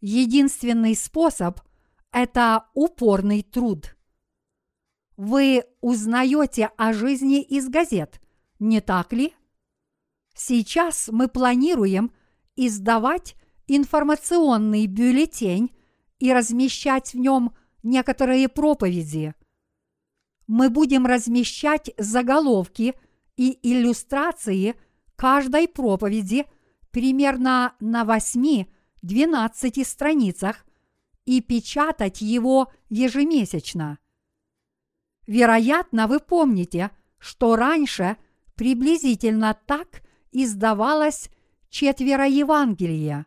[0.00, 1.60] Единственный способ–
[2.12, 3.96] это упорный труд.
[5.16, 8.20] Вы узнаете о жизни из газет,
[8.58, 9.34] не так ли?
[10.34, 12.12] Сейчас мы планируем
[12.56, 13.36] издавать
[13.66, 15.70] информационный бюллетень
[16.18, 19.34] и размещать в нем некоторые проповеди.
[20.46, 22.94] Мы будем размещать заголовки
[23.36, 24.74] и иллюстрации
[25.16, 26.46] каждой проповеди
[26.90, 30.64] примерно на 8-12 страницах
[31.24, 33.98] и печатать его ежемесячно.
[35.26, 38.16] Вероятно, вы помните, что раньше
[38.54, 41.30] приблизительно так издавалось
[41.70, 43.26] четверо Евангелия.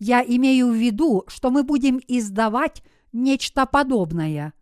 [0.00, 2.82] Я имею в виду, что мы будем издавать
[3.12, 4.54] нечто подобное.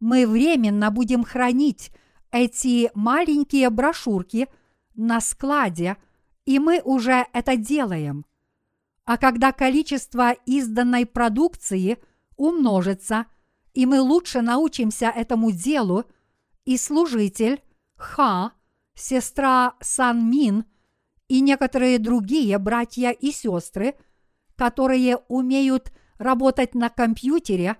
[0.00, 1.92] Мы временно будем хранить
[2.32, 4.48] эти маленькие брошюрки
[4.94, 5.98] на складе,
[6.46, 8.24] и мы уже это делаем.
[9.04, 11.98] А когда количество изданной продукции
[12.38, 13.26] умножится,
[13.74, 16.06] и мы лучше научимся этому делу,
[16.64, 17.62] и служитель
[17.96, 18.52] Ха,
[18.94, 20.64] сестра Сан Мин
[21.28, 23.94] и некоторые другие братья и сестры–
[24.56, 27.76] которые умеют работать на компьютере,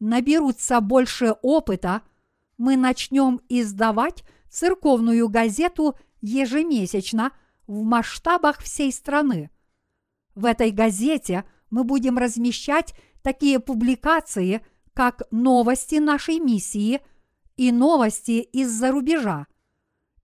[0.00, 2.02] наберутся больше опыта,
[2.56, 7.32] мы начнем издавать церковную газету ежемесячно
[7.66, 9.50] в масштабах всей страны.
[10.34, 14.64] В этой газете мы будем размещать такие публикации,
[14.94, 17.00] как новости нашей миссии
[17.56, 19.46] и новости из-за рубежа.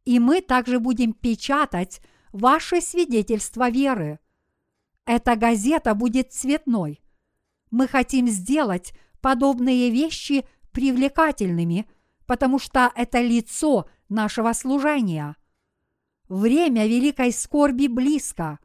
[0.04, 2.00] И мы также будем печатать
[2.32, 4.18] ваши свидетельства веры.
[5.06, 7.02] Эта газета будет цветной.
[7.70, 11.86] Мы хотим сделать подобные вещи привлекательными,
[12.26, 15.36] потому что это лицо нашего служения.
[16.28, 18.58] Время великой скорби близко,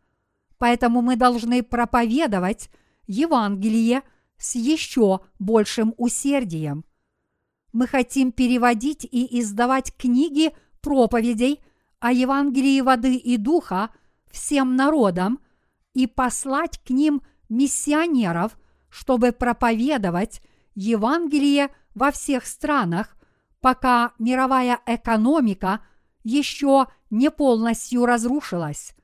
[0.58, 2.70] поэтому мы должны проповедовать
[3.06, 4.02] Евангелие
[4.38, 6.86] с еще большим усердием.
[7.74, 11.62] Мы хотим переводить и издавать книги проповедей
[12.00, 13.90] о Евангелии воды и духа
[14.32, 15.40] всем народам–
[16.00, 18.58] и послать к ним миссионеров,
[18.88, 20.42] чтобы проповедовать
[20.74, 23.18] Евангелие во всех странах,
[23.60, 25.82] пока мировая экономика
[26.24, 28.96] еще не полностью разрушилась.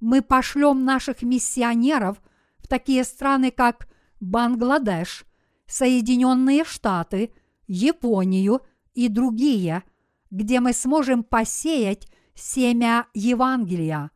[0.00, 2.22] Мы пошлем наших миссионеров
[2.56, 3.86] в такие страны, как
[4.18, 5.26] Бангладеш,
[5.66, 7.34] Соединенные Штаты,
[7.66, 8.62] Японию
[8.94, 9.82] и другие,
[10.30, 14.10] где мы сможем посеять семя Евангелия.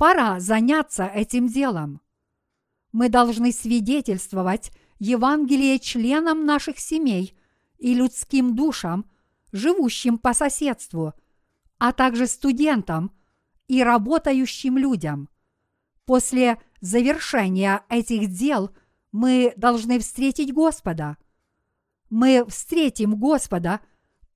[0.00, 2.00] Пора заняться этим делом.
[2.90, 7.36] Мы должны свидетельствовать Евангелие членам наших семей
[7.76, 9.04] и людским душам,
[9.52, 11.12] живущим по соседству,
[11.76, 13.14] а также студентам
[13.68, 15.28] и работающим людям.
[16.06, 18.74] После завершения этих дел
[19.12, 21.18] мы должны встретить Господа.
[22.08, 23.80] Мы встретим Господа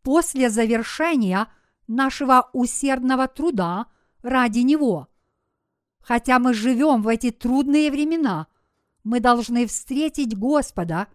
[0.03, 1.49] после завершения
[1.87, 3.87] нашего усердного труда
[4.21, 5.09] ради Него–
[6.07, 8.47] Хотя мы живем в эти трудные времена,
[9.05, 11.09] мы должны встретить Господа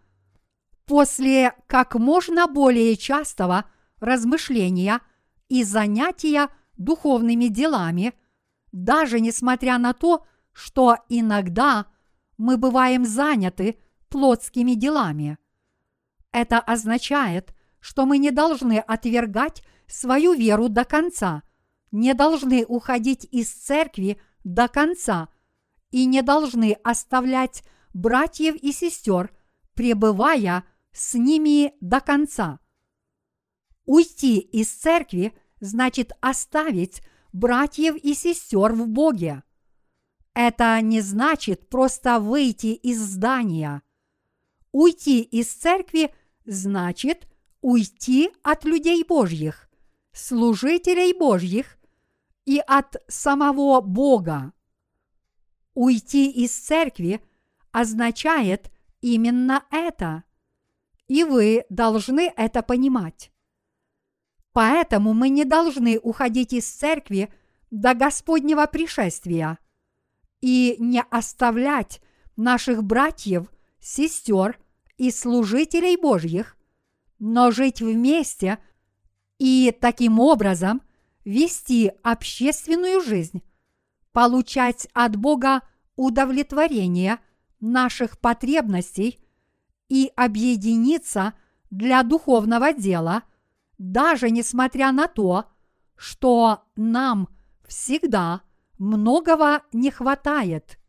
[0.85, 3.65] после как можно более частого
[3.99, 5.01] размышления
[5.47, 8.13] и занятия духовными делами,
[8.71, 11.85] даже несмотря на то, что иногда
[12.37, 13.77] мы бываем заняты
[14.09, 15.37] плотскими делами.
[16.31, 21.43] Это означает, что мы не должны отвергать свою веру до конца,
[21.91, 24.19] не должны уходить из церкви
[24.53, 25.29] до конца
[25.91, 29.31] и не должны оставлять братьев и сестер,
[29.73, 32.59] пребывая с ними до конца.
[33.85, 39.43] Уйти из церкви значит оставить братьев и сестер в Боге.
[40.33, 43.81] Это не значит просто выйти из здания.
[44.71, 46.13] Уйти из церкви
[46.45, 47.27] значит
[47.61, 49.69] уйти от людей Божьих,
[50.13, 51.78] служителей Божьих
[52.49, 54.53] и от самого Бога.
[55.75, 57.21] Уйти из церкви
[57.71, 58.71] означает
[59.01, 60.23] именно это,
[61.07, 63.31] и вы должны это понимать.
[64.51, 67.31] Поэтому мы не должны уходить из церкви
[67.69, 69.59] до Господнего пришествия.
[70.41, 72.01] и не оставлять
[72.35, 74.57] наших братьев, сестер
[74.97, 76.57] и служителей Божьих,
[77.19, 78.57] но жить вместе
[79.37, 80.81] и таким образом
[81.29, 83.43] вести общественную жизнь,
[84.11, 85.61] получать от Бога
[85.95, 87.19] удовлетворение
[87.59, 89.19] наших потребностей
[89.89, 91.33] и объединиться
[91.69, 93.23] для духовного дела,
[93.77, 95.45] даже несмотря на то,
[95.95, 97.29] что нам
[97.67, 98.41] всегда
[98.79, 100.79] многого не хватает.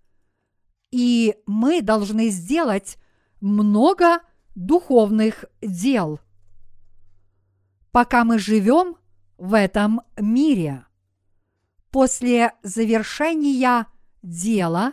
[0.91, 2.97] И мы должны сделать
[3.43, 4.21] много
[4.55, 6.19] духовных дел.
[7.91, 8.97] Пока мы живем
[9.41, 10.85] в этом мире.
[11.91, 13.87] После завершения
[14.23, 14.93] дела,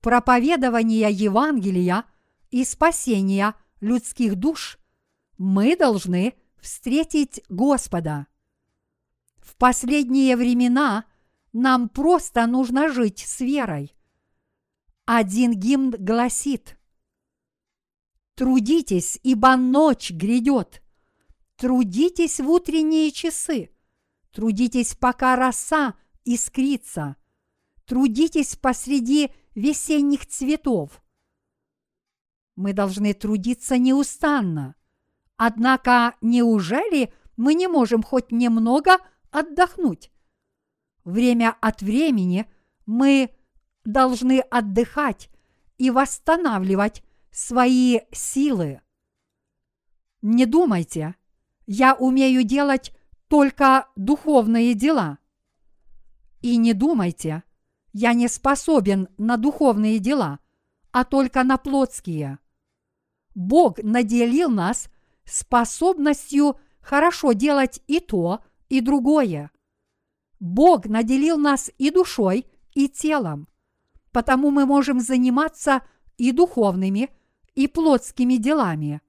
[0.00, 2.04] проповедования Евангелия
[2.52, 4.78] и спасения людских душ,
[5.38, 8.28] мы должны встретить Господа.
[9.38, 11.04] В последние времена
[11.52, 13.96] нам просто нужно жить с верой.
[15.04, 16.78] Один гимн гласит
[18.36, 20.80] «Трудитесь, ибо ночь грядет,
[21.56, 23.70] трудитесь в утренние часы,
[24.32, 27.16] трудитесь, пока роса искрится,
[27.86, 31.02] трудитесь посреди весенних цветов».
[32.56, 34.74] Мы должны трудиться неустанно.
[35.36, 38.98] Однако неужели мы не можем хоть немного
[39.30, 40.12] отдохнуть?
[41.04, 42.44] Время от времени
[42.84, 43.34] мы
[43.84, 45.30] должны отдыхать
[45.78, 48.82] и восстанавливать свои силы.
[50.20, 51.14] Не думайте,
[51.66, 52.92] я умею делать
[53.30, 55.18] только духовные дела.
[56.42, 57.44] И не думайте,
[57.92, 60.40] я не способен на духовные дела,
[60.90, 62.40] а только на плотские.
[63.36, 64.90] Бог наделил нас
[65.24, 69.52] способностью хорошо делать и то, и другое.
[70.40, 73.46] Бог наделил нас и душой, и телом.
[74.10, 75.82] Потому мы можем заниматься
[76.18, 77.10] и духовными,
[77.54, 79.00] и плотскими делами.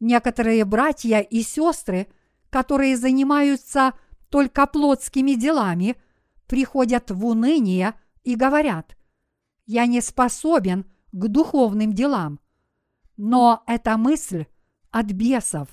[0.00, 2.08] Некоторые братья и сестры,
[2.50, 3.94] которые занимаются
[4.28, 5.96] только плотскими делами,
[6.46, 7.94] приходят в уныние
[8.24, 8.96] и говорят,
[9.66, 12.40] «Я не способен к духовным делам».
[13.16, 14.46] Но эта мысль
[14.90, 15.68] от бесов.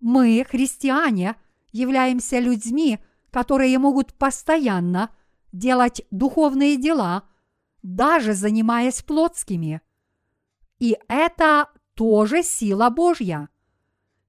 [0.00, 1.36] Мы, христиане,
[1.72, 2.98] являемся людьми,
[3.30, 5.10] которые могут постоянно
[5.52, 7.24] делать духовные дела,
[7.82, 9.80] даже занимаясь плотскими.
[10.78, 13.48] И это тоже сила Божья.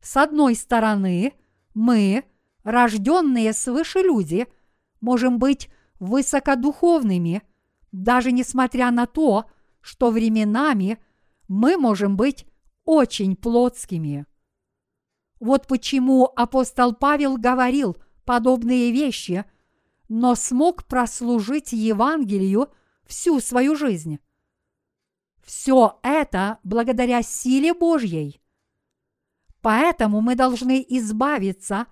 [0.03, 1.33] С одной стороны,
[1.73, 2.25] мы,
[2.63, 4.47] рожденные свыше люди,
[4.99, 7.41] можем быть высокодуховными,
[7.93, 9.45] даже несмотря на то,
[9.79, 11.01] что временами
[11.47, 12.45] мы можем быть
[12.83, 14.25] очень плотскими.
[15.39, 17.95] Вот почему апостол Павел говорил
[18.25, 19.45] подобные вещи,
[20.09, 22.67] но смог прослужить Евангелию
[23.05, 24.19] всю свою жизнь.
[25.41, 28.42] Все это благодаря силе Божьей.
[29.63, 31.87] Поэтому мы должны избавиться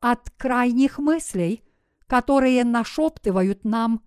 [0.00, 1.62] от крайних мыслей,
[2.08, 4.02] которые нашептывают нам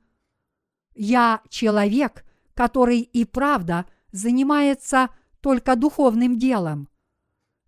[0.96, 5.10] «Я человек, который и правда занимается
[5.40, 6.90] только духовным делом.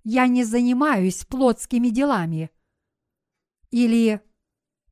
[0.04, 2.52] Я не занимаюсь плотскими делами».
[3.72, 4.20] Или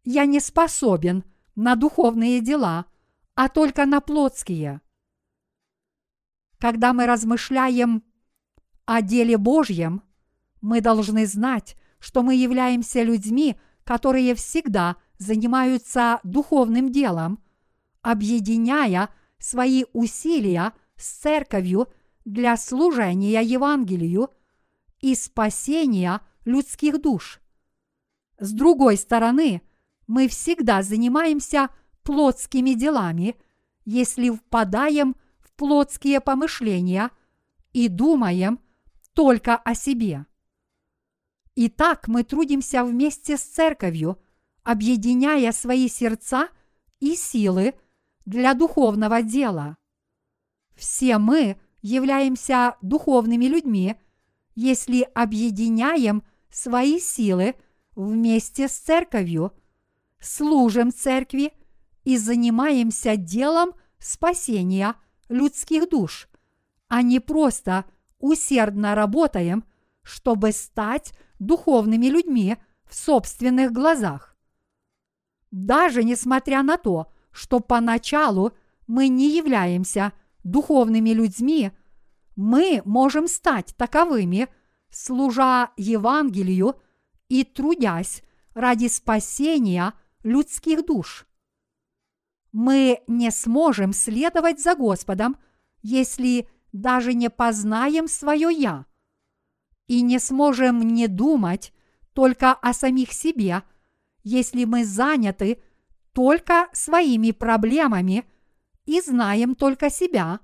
[0.06, 1.26] «Я не способен
[1.56, 2.86] на духовные дела,
[3.34, 4.80] а только на плотские».
[6.60, 8.06] Когда мы размышляем
[8.86, 10.05] о деле Божьем,
[10.66, 17.40] мы должны знать, что мы являемся людьми, которые всегда занимаются духовным делом,
[18.02, 21.88] объединяя свои усилия с церковью
[22.26, 24.32] для служения Евангелию
[25.02, 27.40] и спасения людских душ.
[28.40, 29.62] С другой стороны,
[30.08, 31.70] мы всегда занимаемся
[32.02, 33.36] плотскими делами,
[33.86, 35.16] если впадаем
[35.58, 37.12] плотские помышления
[37.72, 38.60] и думаем
[39.14, 40.26] только о себе.
[41.58, 44.20] Итак, мы трудимся вместе с церковью,
[44.64, 46.50] объединяя свои сердца
[47.00, 47.76] и силы
[48.26, 49.78] для духовного дела.
[50.76, 53.96] Все мы являемся духовными людьми,
[54.56, 57.56] если объединяем свои силы
[57.96, 59.54] вместе с церковью,
[60.20, 61.54] служим церкви
[62.04, 64.96] и занимаемся делом спасения
[65.30, 66.28] людских душ,
[66.90, 67.86] а не просто
[68.20, 69.64] усердно работаем,
[70.02, 74.38] чтобы стать духовными людьми в собственных глазах.
[75.52, 78.54] Даже несмотря на то, что поначалу
[78.88, 80.14] мы не являемся
[80.44, 81.72] духовными людьми,
[82.36, 84.48] мы можем стать таковыми,
[84.90, 86.76] служа Евангелию
[87.30, 88.22] и трудясь
[88.54, 91.26] ради спасения людских душ.
[92.52, 95.38] Мы не сможем следовать за Господом,
[95.82, 98.86] если даже не познаем свое «я»
[99.88, 101.74] и не сможем не думать
[102.14, 103.64] только о самих себе,
[104.24, 105.62] если мы заняты
[106.14, 108.26] только своими проблемами
[108.86, 110.40] и знаем только себя,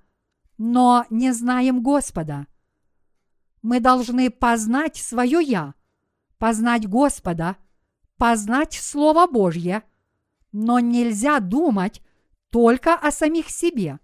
[0.58, 2.48] но не знаем Господа.
[3.62, 5.74] Мы должны познать свое «я»,
[6.38, 7.58] познать Господа,
[8.18, 9.84] познать Слово Божье,
[10.52, 12.02] но нельзя думать
[12.50, 14.00] только о самих себе.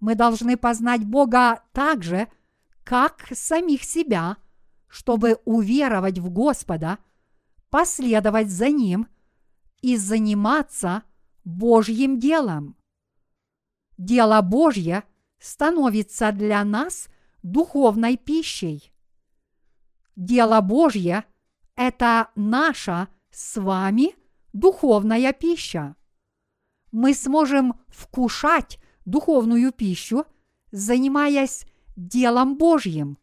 [0.00, 2.28] Мы должны познать Бога так же,
[2.84, 4.36] как самих себя,
[4.88, 6.98] чтобы уверовать в Господа,
[7.70, 9.08] последовать за Ним
[9.80, 11.02] и заниматься
[11.44, 12.76] Божьим делом.
[13.98, 15.04] Дело Божье
[15.38, 17.08] становится для нас
[17.42, 18.92] духовной пищей.
[20.16, 21.24] Дело Божье–
[21.76, 24.14] это наша с вами
[24.52, 25.96] духовная пища.
[26.90, 30.26] Мы сможем вкушать духовную пищу,
[30.70, 31.66] занимаясь
[31.96, 33.18] делом Божьим,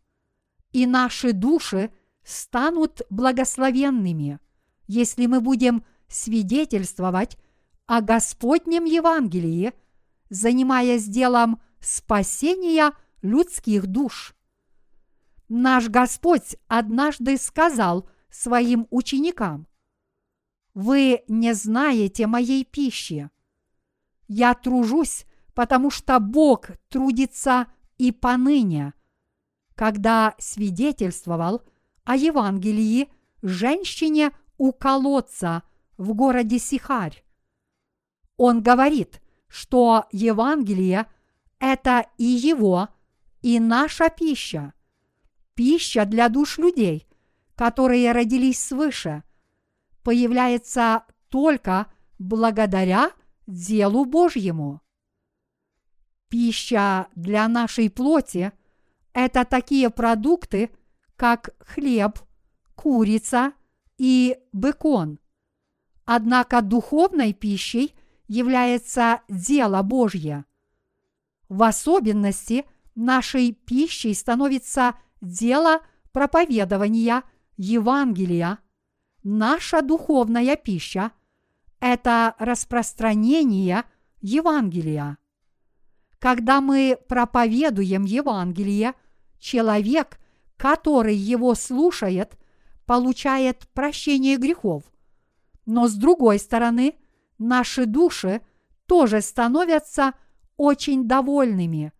[0.71, 1.91] и наши души
[2.23, 4.39] станут благословенными,
[4.87, 7.37] если мы будем свидетельствовать
[7.85, 9.73] о Господнем Евангелии,
[10.29, 14.35] занимаясь делом спасения людских душ.
[15.47, 19.67] Наш Господь однажды сказал своим ученикам,
[20.75, 23.29] «Вы не знаете моей пищи.
[24.27, 27.67] Я тружусь, потому что Бог трудится
[27.99, 28.93] и поныне,
[29.75, 31.61] когда свидетельствовал
[32.05, 33.11] о Евангелии
[33.43, 35.61] женщине у колодца
[35.97, 37.23] в городе Сихарь.
[38.37, 41.05] Он говорит, что Евангелие–
[41.59, 42.89] это и его,
[43.41, 44.73] и наша пища,
[45.53, 47.07] пища для душ людей,
[47.55, 49.23] которые родились свыше,
[50.03, 53.11] появляется только благодаря
[53.45, 54.81] делу Божьему.
[56.29, 58.51] Пища для нашей плоти–
[59.13, 60.69] это такие продукты,
[61.15, 62.19] как хлеб,
[62.75, 63.53] курица
[63.97, 65.19] и бекон.
[66.05, 67.93] Однако духовной пищей
[68.27, 70.45] является дело Божье.
[71.49, 72.65] В особенности
[72.95, 77.23] нашей пищей становится дело проповедования
[77.57, 78.59] Евангелия.
[79.23, 81.11] Наша духовная пища–
[81.79, 83.83] это распространение
[84.21, 85.17] Евангелия.
[86.19, 88.93] Когда мы проповедуем Евангелие,
[89.39, 90.19] человек,
[90.57, 92.37] который его слушает,
[92.85, 94.83] получает прощение грехов.
[95.65, 96.95] Но с другой стороны,
[97.37, 98.41] наши души
[98.85, 100.13] тоже становятся
[100.57, 101.93] очень довольными.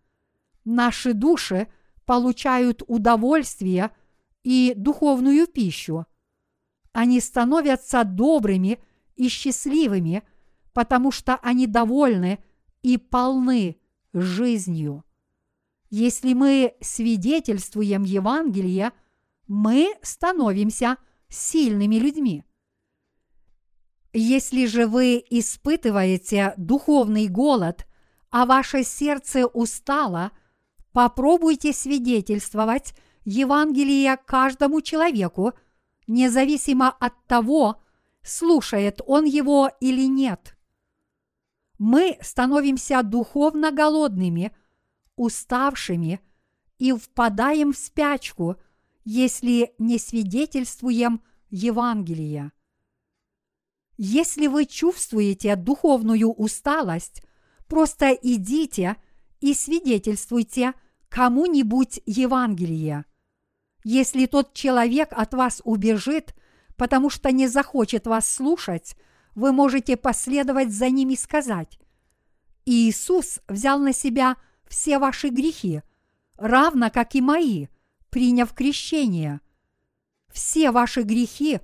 [0.64, 1.68] Наши души
[2.04, 3.90] получают удовольствие
[4.42, 6.04] и духовную пищу.
[6.92, 8.80] Они становятся добрыми
[9.16, 10.24] и счастливыми,
[10.74, 12.40] потому что они довольны
[12.82, 13.79] и полны
[14.12, 15.04] жизнью.
[15.90, 18.92] Если мы свидетельствуем Евангелие,
[19.48, 20.96] мы становимся
[21.28, 22.44] сильными людьми.
[24.12, 27.86] Если же вы испытываете духовный голод,
[28.30, 30.32] а ваше сердце устало,
[30.92, 32.94] попробуйте свидетельствовать
[33.24, 35.52] Евангелие каждому человеку,
[36.06, 37.80] независимо от того,
[38.22, 40.56] слушает он его или нет
[41.80, 44.52] мы становимся духовно голодными,
[45.16, 46.20] уставшими
[46.78, 48.56] и впадаем в спячку,
[49.02, 52.52] если не свидетельствуем Евангелия.
[53.96, 57.22] Если вы чувствуете духовную усталость,
[57.66, 58.96] просто идите
[59.40, 60.74] и свидетельствуйте
[61.08, 63.06] кому-нибудь Евангелие.
[63.84, 66.34] Если тот человек от вас убежит,
[66.76, 68.96] потому что не захочет вас слушать,
[69.40, 71.80] вы можете последовать за ними и сказать,
[72.66, 74.36] Иисус взял на себя
[74.68, 75.82] все ваши грехи,
[76.36, 77.68] равно как и мои,
[78.10, 79.40] приняв крещение.
[80.28, 81.60] Все ваши грехи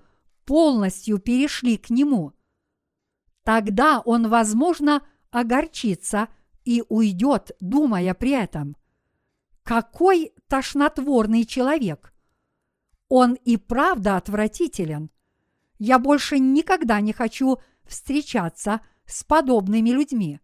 [0.46, 2.32] полностью перешли к Нему.
[3.44, 6.28] Тогда Он, возможно, огорчится
[6.64, 8.76] и уйдет, думая при этом.
[9.62, 12.14] Какой тошнотворный человек!
[13.08, 15.10] Он и правда отвратителен.
[15.78, 20.40] Я больше никогда не хочу встречаться с подобными людьми.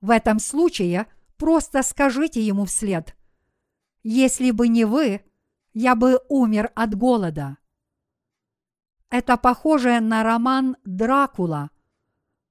[0.00, 1.06] В этом случае
[1.36, 3.16] просто скажите ему вслед.
[4.02, 5.22] Если бы не вы,
[5.72, 7.58] я бы умер от голода.
[9.10, 11.70] Это похоже на роман Дракула.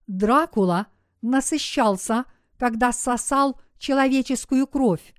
[0.08, 0.88] Дракула
[1.22, 2.26] насыщался,
[2.58, 5.14] когда сосал человеческую кровь.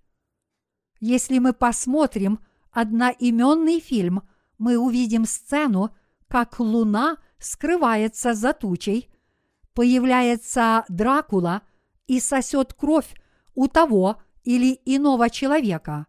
[1.00, 2.40] Если мы посмотрим
[2.72, 4.22] одноименный фильм,
[4.58, 5.94] мы увидим сцену,
[6.28, 9.10] как луна скрывается за тучей,
[9.74, 11.62] появляется Дракула
[12.06, 13.14] и сосет кровь
[13.54, 16.06] у того или иного человека.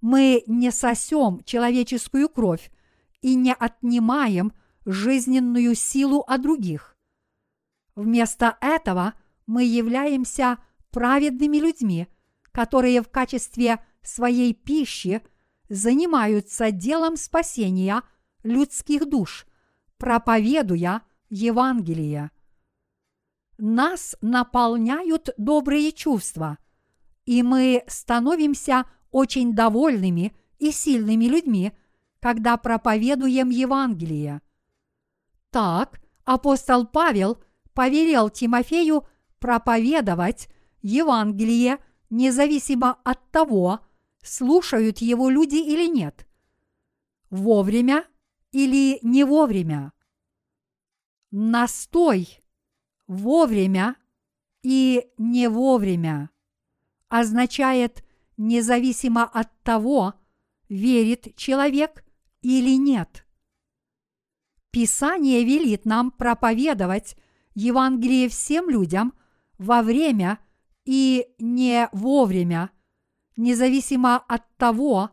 [0.00, 2.70] Мы не сосем человеческую кровь
[3.20, 4.52] и не отнимаем
[4.86, 6.96] жизненную силу от других.
[7.94, 9.14] Вместо этого
[9.46, 10.58] мы являемся
[10.90, 12.08] праведными людьми,
[12.52, 15.22] которые в качестве своей пищи
[15.68, 18.02] занимаются делом спасения
[18.42, 19.46] людских душ,
[19.98, 22.30] проповедуя Евангелие.
[23.58, 26.58] Нас наполняют добрые чувства,
[27.26, 31.72] и мы становимся очень довольными и сильными людьми,
[32.20, 34.40] когда проповедуем Евангелие.
[35.50, 37.42] Так апостол Павел
[37.74, 39.06] повелел Тимофею
[39.38, 40.48] проповедовать
[40.82, 41.78] Евангелие
[42.10, 43.80] независимо от того,
[44.22, 46.26] слушают его люди или нет,
[47.30, 48.04] вовремя
[48.52, 49.92] или не вовремя.
[51.30, 52.40] Настой
[53.06, 53.96] вовремя
[54.62, 56.30] и не вовремя
[57.08, 58.04] означает
[58.36, 60.14] независимо от того,
[60.68, 62.04] верит человек
[62.42, 63.26] или нет.
[64.70, 67.16] Писание велит нам проповедовать
[67.54, 69.12] Евангелие всем людям
[69.58, 70.38] во время
[70.84, 72.70] и не вовремя,
[73.36, 75.10] независимо от того,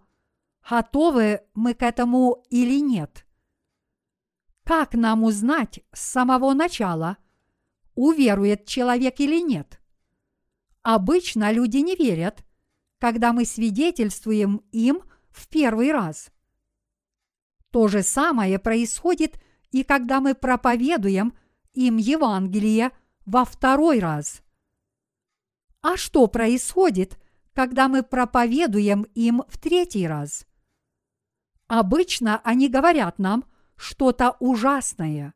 [0.70, 3.26] готовы мы к этому или нет.
[4.68, 7.15] Как нам узнать с самого начала,
[7.95, 9.80] уверует человек или нет?
[10.82, 12.43] Обычно люди не верят,
[12.97, 16.32] когда мы свидетельствуем им в первый раз.
[17.72, 19.41] То же самое происходит
[19.72, 21.34] и когда мы проповедуем
[21.74, 22.91] им Евангелие
[23.26, 24.41] во второй раз.
[25.82, 27.18] А что происходит,
[27.53, 30.45] когда мы проповедуем им в третий раз?
[31.68, 33.45] Обычно они говорят нам
[33.78, 35.34] что-то ужасное.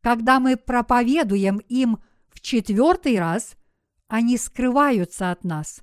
[0.00, 1.98] Когда мы проповедуем им
[2.30, 3.56] в четвертый раз,
[4.08, 5.82] они скрываются от нас,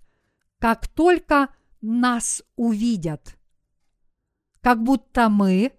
[0.58, 1.50] как только
[1.82, 3.38] нас увидят.
[4.62, 5.74] Как будто мы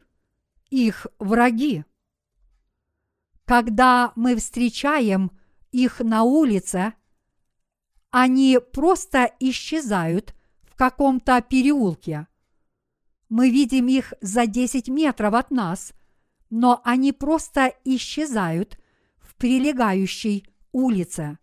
[0.70, 1.84] их враги.
[3.44, 5.32] Когда мы встречаем
[5.72, 6.94] их на улице,
[8.10, 12.26] они просто исчезают в каком-то переулке.
[13.30, 15.94] Мы видим их за 10 метров от нас,
[16.50, 18.78] но они просто исчезают
[19.18, 21.38] в прилегающей улице.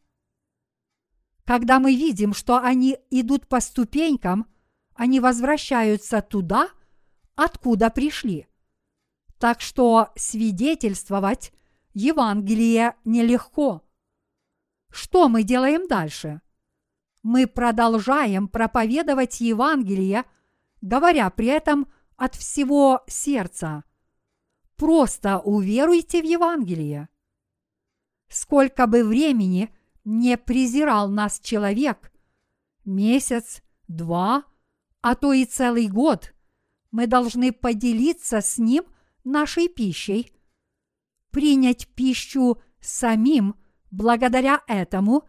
[1.45, 4.47] Когда мы видим, что они идут по ступенькам,
[4.95, 6.69] они возвращаются туда,
[7.35, 8.47] откуда пришли.
[9.39, 11.53] Так что свидетельствовать
[11.93, 13.81] Евангелие нелегко.
[14.89, 16.41] Что мы делаем дальше?
[17.23, 20.25] Мы продолжаем проповедовать Евангелие,
[20.82, 23.84] говоря при этом от всего сердца.
[24.75, 27.09] Просто уверуйте в Евангелие.
[28.30, 29.73] Сколько бы времени
[30.03, 32.11] не презирал нас человек,
[32.86, 34.43] месяц, два,
[35.01, 36.34] а то и целый год,
[36.91, 38.84] мы должны поделиться с ним
[39.23, 40.32] нашей пищей,
[41.32, 43.55] принять пищу самим
[43.91, 45.23] благодаря этому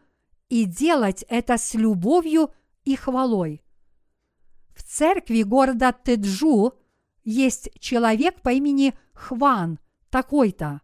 [0.49, 2.53] и делать это с любовью
[2.85, 3.63] и хвалой.
[4.79, 6.73] В церкви города Теджу
[7.25, 10.83] есть человек по имени Хван, такой-то.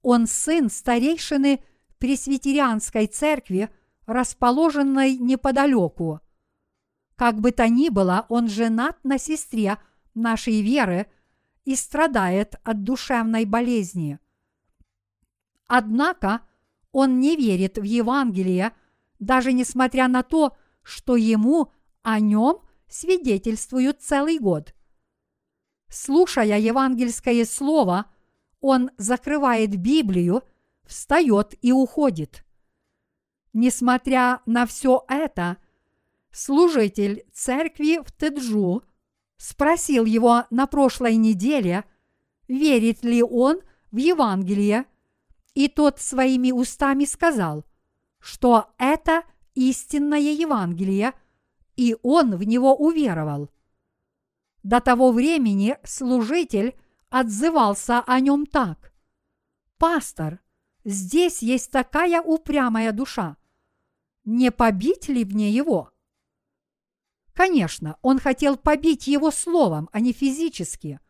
[0.00, 1.60] Он сын старейшины
[1.98, 3.68] пресвитерианской церкви,
[4.06, 6.20] расположенной неподалеку.
[7.16, 9.78] Как бы то ни было, он женат на сестре
[10.14, 11.08] нашей веры
[11.64, 14.20] и страдает от душевной болезни.
[15.66, 16.42] Однако
[16.92, 18.72] он не верит в Евангелие,
[19.18, 21.72] даже несмотря на то, что ему
[22.02, 22.63] о нем
[22.94, 24.72] свидетельствуют целый год.
[25.88, 28.06] Слушая евангельское слово,
[28.60, 30.44] он закрывает Библию,
[30.84, 32.44] встает и уходит.
[33.52, 35.56] Несмотря на все это,
[36.30, 38.84] служитель церкви в Теджу
[39.38, 41.84] спросил его на прошлой неделе,
[42.46, 44.84] верит ли он в Евангелие,
[45.54, 47.64] и тот своими устами сказал,
[48.20, 49.24] что это
[49.54, 51.12] истинное Евангелие,
[51.76, 53.50] и он в него уверовал.
[54.62, 56.74] До того времени служитель
[57.10, 58.92] отзывался о нем так.
[59.78, 60.40] «Пастор,
[60.84, 63.36] здесь есть такая упрямая душа.
[64.24, 65.90] Не побить ли мне его?»
[67.34, 71.00] Конечно, он хотел побить его словом, а не физически.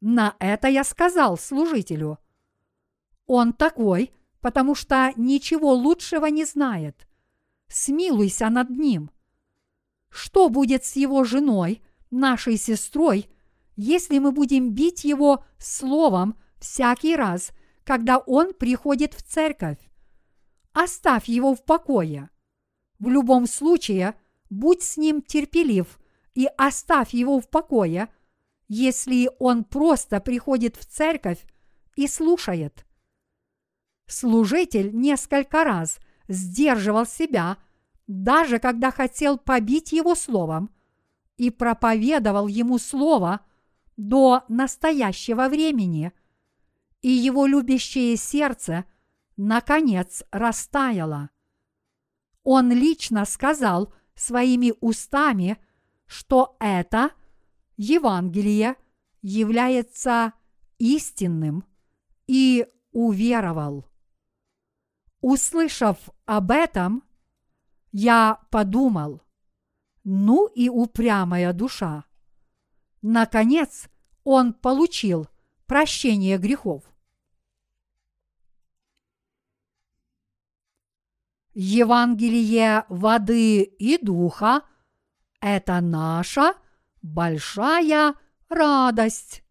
[0.00, 2.18] На это я сказал служителю.
[3.26, 7.08] Он такой, потому что ничего лучшего не знает.
[7.68, 9.10] Смилуйся над ним.
[10.16, 13.28] Что будет с его женой, нашей сестрой,
[13.76, 17.50] если мы будем бить его словом всякий раз,
[17.84, 19.76] когда он приходит в церковь.
[20.72, 22.30] Оставь его в покое.
[22.98, 24.14] В любом случае,
[24.48, 25.98] будь с ним терпелив
[26.32, 28.08] и оставь его в покое,
[28.68, 31.44] если он просто приходит в церковь
[31.94, 32.86] и слушает.
[34.06, 37.58] Служитель несколько раз сдерживал себя,
[38.06, 40.70] даже когда хотел побить его словом,
[41.36, 43.40] и проповедовал ему слово
[43.96, 46.12] до настоящего времени,
[47.02, 48.84] и его любящее сердце
[49.36, 51.30] наконец растаяло.
[52.42, 55.58] Он лично сказал своими устами,
[56.06, 57.10] что это
[57.76, 58.76] Евангелие
[59.20, 60.32] является
[60.78, 61.64] истинным
[62.26, 63.86] и уверовал.
[65.20, 67.02] Услышав об этом,
[67.98, 69.22] я подумал,
[70.04, 72.04] ну и упрямая душа.
[73.00, 73.88] Наконец,
[74.22, 75.28] он получил
[75.64, 76.84] прощение грехов.
[81.54, 84.60] Евангелие воды и духа–
[85.40, 86.52] это наша
[87.00, 88.14] большая
[88.50, 89.42] радость.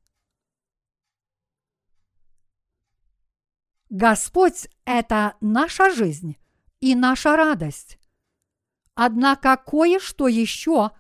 [3.89, 6.37] Господь– это наша жизнь
[6.79, 7.97] и наша радость.
[8.95, 10.91] Однако кое-что еще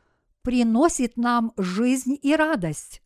[0.41, 3.01] приносит нам жизнь и радость.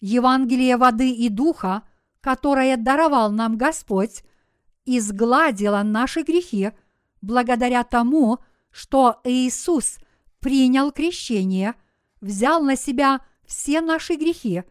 [0.00, 1.82] Евангелие воды и духа,
[2.20, 4.22] которое даровал нам Господь,
[4.86, 6.70] изгладило наши грехи
[7.20, 8.38] благодаря тому,
[8.70, 9.98] что Иисус
[10.38, 11.74] принял крещение,
[12.20, 14.62] взял на себя все наши грехи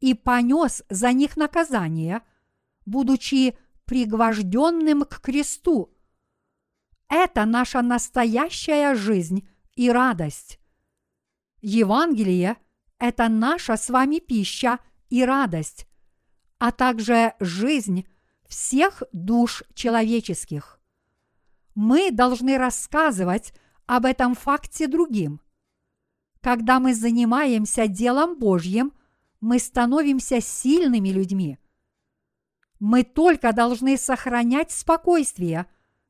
[0.00, 2.22] и понес за них наказание–
[2.86, 5.92] будучи пригвожденным к кресту.
[7.08, 10.58] Это наша настоящая жизнь и радость.
[11.60, 12.56] Евангелие–
[12.98, 14.78] это наша с вами пища
[15.08, 15.86] и радость,
[16.58, 18.06] а также жизнь
[18.48, 20.80] всех душ человеческих.
[21.74, 23.52] Мы должны рассказывать
[23.86, 25.40] об этом факте другим.
[26.40, 28.92] Когда мы занимаемся делом Божьим,
[29.40, 31.58] мы становимся сильными людьми–
[32.78, 35.66] мы только должны сохранять спокойствие,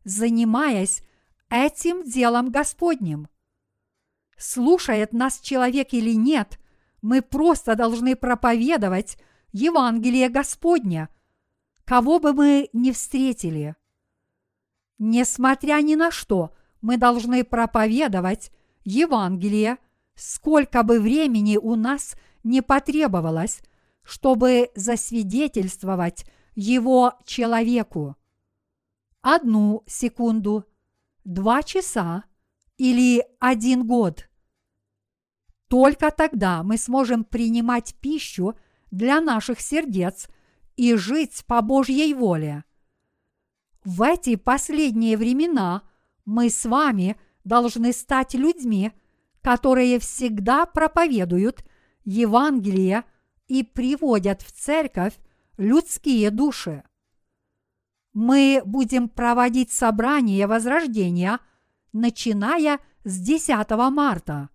[0.06, 1.02] занимаясь
[1.50, 3.28] этим делом Господним.
[4.38, 6.60] Слушает нас человек или нет,
[7.02, 9.18] мы просто должны проповедовать
[9.52, 11.08] Евангелие Господня,
[11.84, 13.74] кого бы мы ни встретили.
[14.98, 18.52] Несмотря ни на что, мы должны проповедовать
[18.84, 19.78] Евангелие,
[20.14, 23.60] сколько бы времени у нас не потребовалось,
[24.04, 28.16] чтобы засвидетельствовать его человеку.
[29.28, 30.66] Одну секунду,
[31.24, 32.22] два часа
[32.78, 34.30] или один год.
[35.66, 38.54] Только тогда мы сможем принимать пищу
[38.92, 40.28] для наших сердец
[40.76, 42.62] и жить по Божьей воле.
[43.82, 45.82] В эти последние времена
[46.24, 48.92] мы с вами должны стать людьми,
[49.42, 51.64] которые всегда проповедуют
[52.04, 53.02] Евангелие
[53.48, 55.18] и приводят в церковь
[55.56, 56.84] людские души.
[58.16, 61.38] Мы будем проводить собрание Возрождения,
[61.92, 64.48] начиная с 10 марта.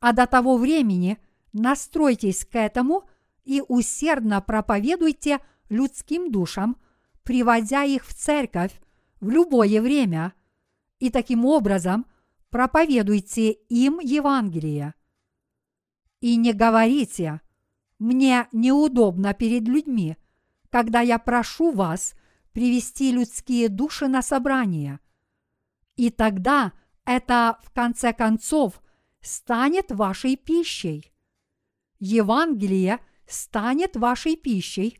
[0.00, 1.18] А до того времени
[1.52, 3.04] настройтесь к этому
[3.44, 6.78] и усердно проповедуйте людским душам,
[7.24, 8.80] приводя их в церковь
[9.20, 10.32] в любое время,
[10.98, 12.06] и таким образом
[12.48, 14.94] проповедуйте им Евангелие.
[16.22, 17.42] И не говорите–
[17.98, 20.16] мне неудобно перед людьми,
[20.70, 22.14] когда я прошу вас
[22.58, 24.98] привести людские души на собрание.
[25.94, 26.72] И тогда
[27.04, 28.82] это, в конце концов,
[29.20, 31.12] станет вашей пищей.
[32.00, 32.98] Евангелие
[33.28, 34.98] станет вашей пищей,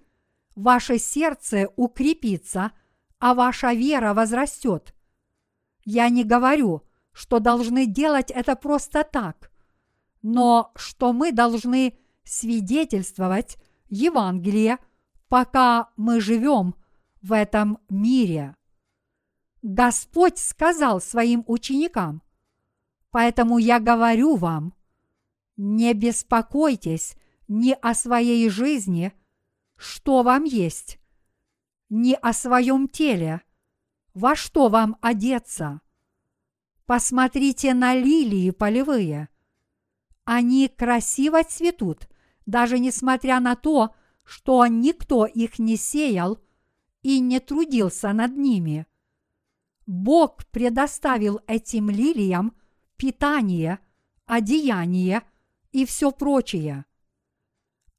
[0.55, 2.71] ваше сердце укрепится,
[3.19, 4.95] а ваша вера возрастет.
[5.85, 9.51] Я не говорю, что должны делать это просто так,
[10.23, 13.57] но что мы должны свидетельствовать
[13.89, 14.79] Евангелие,
[15.29, 16.77] пока мы живем
[17.23, 18.57] в этом мире.
[19.63, 22.23] Господь сказал своим ученикам,
[23.11, 24.75] поэтому я говорю вам,
[25.57, 27.17] не беспокойтесь
[27.49, 29.13] ни о своей жизни,
[29.77, 31.01] что вам есть,
[31.89, 33.43] ни о своем теле,
[34.15, 35.81] во что вам одеться.
[36.87, 39.29] Посмотрите на лилии полевые.
[40.25, 42.09] Они красиво цветут
[42.49, 43.95] даже несмотря на то,
[44.25, 46.39] что никто их не сеял
[47.09, 48.87] и не трудился над ними.
[49.87, 52.55] Бог предоставил этим лилиям
[52.99, 53.79] питание,
[54.27, 55.23] одеяние
[55.73, 56.85] и все прочее.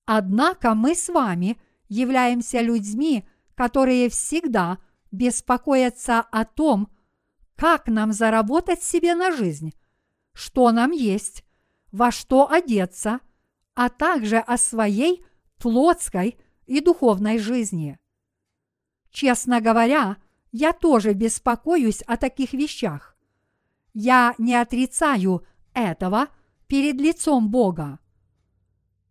[0.05, 4.77] Однако мы с вами являемся людьми, которые всегда
[5.11, 6.87] беспокоятся о том,
[7.55, 9.73] как нам заработать себе на жизнь,
[10.33, 11.43] что нам есть,
[11.91, 13.21] во что одеться,
[13.73, 15.25] а также о своей
[15.57, 16.37] плотской
[16.67, 17.97] и духовной жизни.
[19.11, 20.17] Честно говоря,
[20.51, 23.17] я тоже беспокоюсь о таких вещах.
[23.93, 26.27] Я не отрицаю этого
[26.67, 27.99] перед лицом Бога.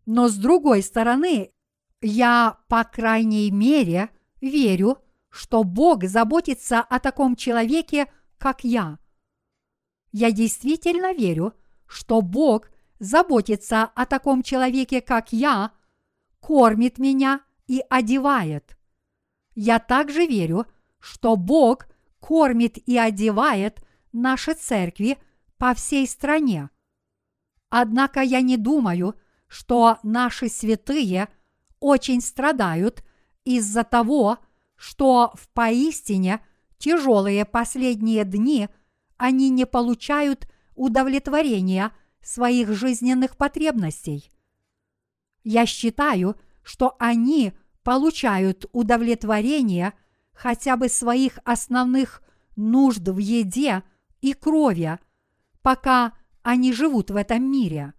[0.07, 1.53] Но с другой стороны,
[2.01, 8.99] я, по крайней мере, верю, что Бог заботится о таком человеке, как я.
[10.13, 11.55] Я действительно верю,
[11.87, 15.73] что Бог заботится о таком человеке, как я,
[16.41, 18.78] кормит меня и одевает.
[19.61, 20.67] Я также верю,
[21.01, 21.89] что Бог
[22.21, 25.19] кормит и одевает наши церкви
[25.57, 26.71] по всей стране.
[27.69, 29.17] Однако я не думаю,
[29.49, 31.27] что наши святые
[31.81, 33.03] очень страдают
[33.43, 34.39] из-за того,
[34.77, 36.39] что в поистине
[36.79, 38.69] тяжелые последние дни
[39.17, 41.91] они не получают удовлетворения
[42.23, 44.31] своих жизненных потребностей.
[45.43, 47.55] Я считаю, что они
[47.89, 49.95] получают удовлетворение
[50.35, 52.23] хотя бы своих основных
[52.55, 53.83] нужд в еде
[54.21, 54.99] и крови,
[55.63, 56.13] пока
[56.43, 57.95] они живут в этом мире.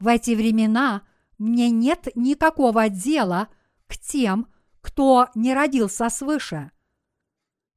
[0.00, 1.02] В эти времена
[1.36, 3.48] мне нет никакого дела
[3.88, 4.48] к тем,
[4.80, 6.70] кто не родился свыше.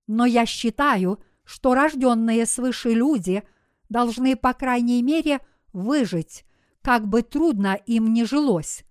[0.08, 3.44] Но я считаю, что рожденные свыше люди
[3.90, 5.42] должны, по крайней мере,
[5.74, 6.46] выжить,
[6.82, 8.87] как бы трудно им не жилось.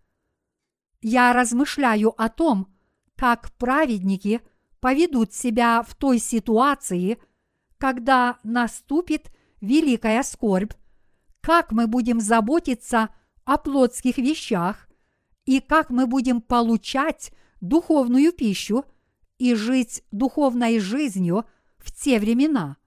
[1.08, 2.66] Я размышляю о том,
[3.14, 4.40] как праведники
[4.80, 7.18] поведут себя в той ситуации,
[7.78, 9.30] когда наступит
[9.60, 10.72] великая скорбь,
[11.42, 13.10] как мы будем заботиться
[13.44, 14.88] о плотских вещах
[15.44, 17.30] и как мы будем получать
[17.60, 18.84] духовную пищу
[19.38, 21.44] и жить духовной жизнью
[21.78, 22.78] в те времена.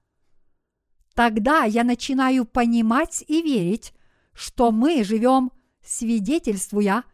[1.15, 3.93] Тогда я начинаю понимать и верить,
[4.33, 7.05] что мы живем, свидетельствуя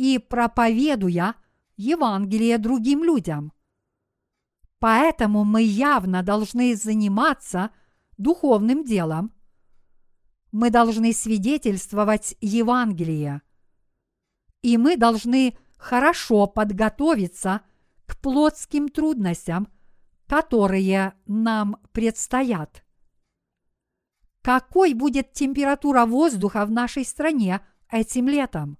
[0.00, 1.34] и проповедуя
[1.76, 3.52] Евангелие другим людям.
[4.78, 7.70] Поэтому мы явно должны заниматься
[8.16, 9.30] духовным делом.
[10.52, 13.42] Мы должны свидетельствовать Евангелие.
[14.62, 17.60] И мы должны хорошо подготовиться
[18.06, 19.68] к плотским трудностям,
[20.26, 22.86] которые нам предстоят.
[24.40, 28.79] Какой будет температура воздуха в нашей стране этим летом?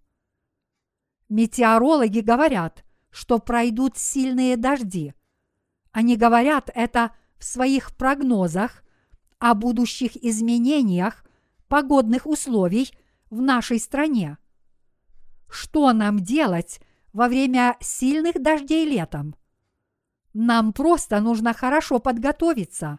[1.30, 5.14] Метеорологи говорят, что пройдут сильные дожди.
[5.92, 8.82] Они говорят это в своих прогнозах
[9.38, 11.24] о будущих изменениях
[11.68, 12.90] погодных условий
[13.30, 14.38] в нашей стране.
[15.48, 16.80] Что нам делать
[17.12, 19.36] во время сильных дождей летом?
[20.34, 22.98] Нам просто нужно хорошо подготовиться.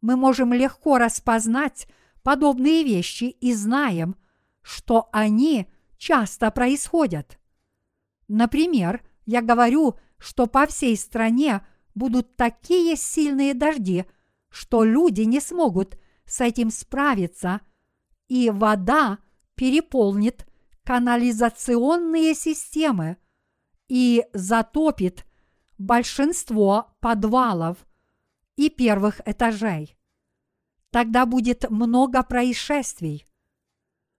[0.00, 1.86] Мы можем легко распознать
[2.24, 4.16] подобные вещи и знаем,
[4.60, 7.38] что они часто происходят.
[8.28, 14.06] Например, я говорю, что по всей стране будут такие сильные дожди,
[14.48, 17.60] что люди не смогут с этим справиться,
[18.28, 19.18] и вода
[19.54, 20.46] переполнит
[20.84, 23.16] канализационные системы
[23.88, 25.26] и затопит
[25.78, 27.78] большинство подвалов
[28.56, 29.96] и первых этажей.
[30.90, 33.26] Тогда будет много происшествий.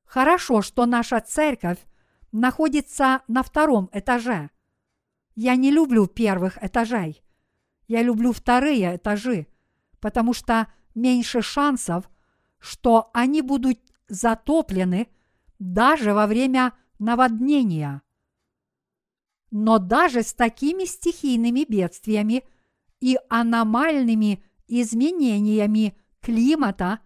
[0.04, 1.80] Хорошо, что наша церковь
[2.36, 4.50] находится на втором этаже.
[5.36, 7.24] Я не люблю первых этажей.
[7.88, 9.48] Я люблю вторые этажи,
[10.02, 12.10] потому что меньше шансов,
[12.60, 13.80] что они будут
[14.10, 15.08] затоплены
[15.60, 18.02] даже во время наводнения.
[19.50, 22.44] Но даже с такими стихийными бедствиями
[23.00, 27.00] и аномальными изменениями климата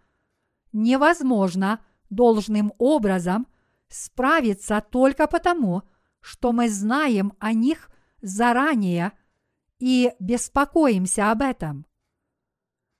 [0.71, 3.45] невозможно должным образом–
[3.90, 5.84] справиться только потому,
[6.22, 7.90] что мы знаем о них
[8.22, 9.14] заранее
[9.80, 11.86] и беспокоимся об этом.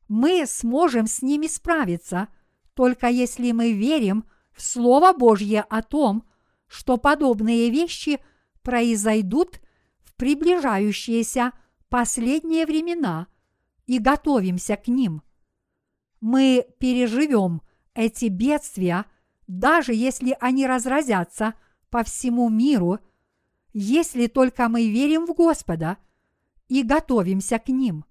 [0.08, 2.30] Мы сможем с ними справиться,
[2.74, 6.28] только если мы верим в Слово Божье о том,
[6.68, 8.20] что подобные вещи
[8.64, 9.60] произойдут
[10.04, 11.52] в приближающиеся
[11.90, 13.28] последние времена
[13.86, 15.22] и готовимся к ним.
[16.22, 17.62] Мы переживем
[17.94, 19.06] эти бедствия–
[19.50, 21.56] даже если они разразятся
[21.90, 23.00] по всему миру,
[23.74, 25.98] если только мы верим в Господа
[26.68, 28.06] и готовимся к ним.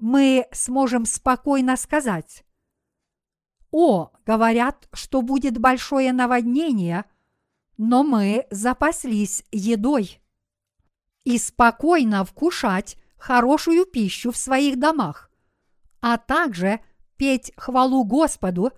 [0.00, 2.44] Мы сможем спокойно сказать,
[3.70, 7.04] «О, говорят, что будет большое наводнение,
[7.76, 10.20] но мы запаслись едой».
[11.24, 15.30] и спокойно вкушать хорошую пищу в своих домах,
[16.00, 16.80] а также
[17.16, 18.72] петь хвалу Господу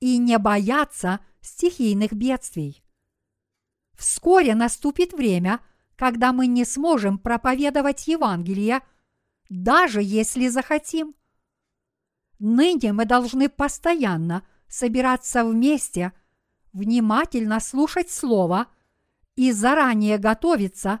[0.00, 2.82] и не бояться стихийных бедствий.
[3.96, 5.60] Вскоре наступит время,
[5.96, 8.82] когда мы не сможем проповедовать Евангелие,
[9.48, 11.14] даже если захотим.
[12.38, 16.12] Ныне мы должны постоянно собираться вместе,
[16.72, 18.68] внимательно слушать Слово
[19.34, 21.00] и заранее готовиться,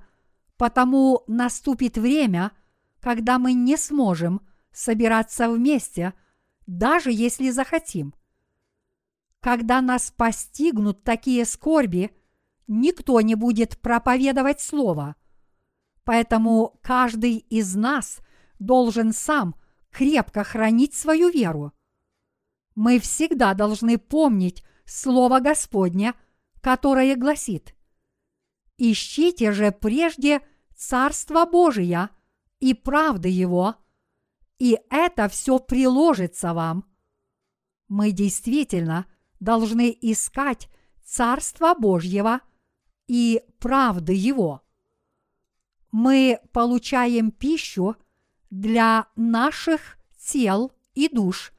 [0.56, 2.50] потому наступит время,
[3.00, 4.40] когда мы не сможем
[4.72, 6.14] собираться вместе,
[6.66, 8.14] даже если захотим.
[9.40, 12.10] Когда нас постигнут такие скорби,
[12.66, 15.16] никто не будет проповедовать Слово.
[16.04, 18.20] Поэтому каждый из нас
[18.58, 19.54] должен сам
[19.90, 21.72] крепко хранить свою веру.
[22.74, 26.14] Мы всегда должны помнить Слово Господне,
[26.60, 27.74] которое гласит
[28.76, 30.40] «Ищите же прежде
[30.76, 32.08] Царство Божие
[32.60, 33.74] и правды Его,
[34.58, 36.84] и это все приложится вам».
[37.88, 39.06] Мы действительно
[39.40, 40.68] должны искать
[41.04, 42.40] Царство Божьего
[43.06, 44.62] и правды Его.
[45.90, 47.96] Мы получаем пищу
[48.50, 51.52] для наших тел и душ,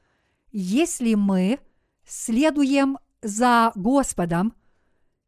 [0.52, 1.60] если мы
[2.06, 4.54] следуем за Господом,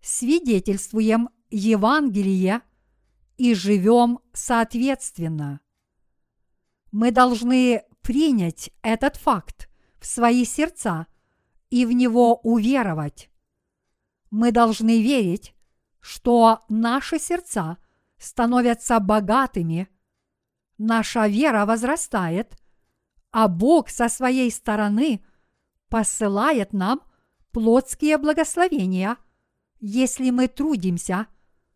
[0.02, 2.62] свидетельствуем Евангелие
[3.38, 5.62] и живем соответственно.
[6.92, 11.08] Мы должны принять этот факт в свои сердца
[11.72, 13.32] и в него уверовать.
[14.30, 15.56] Мы должны верить,
[16.00, 17.78] что наши сердца
[18.18, 19.88] становятся богатыми,
[20.78, 22.56] наша вера возрастает,
[23.32, 25.26] а Бог со своей стороны
[25.90, 27.02] посылает нам
[27.52, 29.18] плотские благословения,
[29.80, 31.28] если мы трудимся,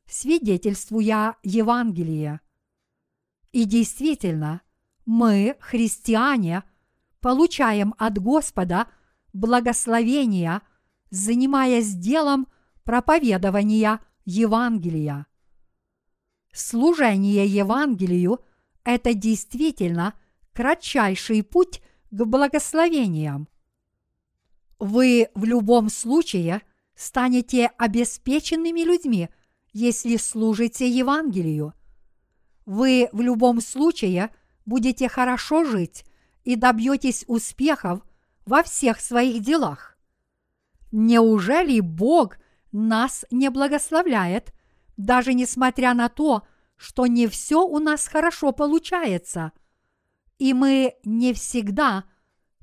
[0.05, 2.41] свидетельствуя Евангелие.
[3.53, 4.61] И действительно,
[5.05, 6.63] мы, христиане,
[7.21, 8.87] получаем от Господа
[9.35, 10.61] благословения,
[11.09, 12.47] занимаясь делом
[12.83, 15.27] проповедования Евангелия.
[16.53, 18.39] Служение Евангелию–
[18.85, 20.13] это действительно
[20.53, 21.81] кратчайший путь
[22.11, 23.49] к благословениям.
[24.79, 26.61] Вы в любом случае
[26.95, 29.27] станете обеспеченными людьми,
[29.73, 31.73] если служите Евангелию.
[32.65, 34.33] Вы в любом случае
[34.65, 36.05] будете хорошо жить
[36.45, 38.01] и добьетесь успехов
[38.45, 39.97] во всех своих делах.
[40.91, 42.37] Неужели Бог
[42.71, 44.53] нас не благословляет,
[44.97, 49.51] даже несмотря на то, что не все у нас хорошо получается,
[50.37, 52.05] и мы не всегда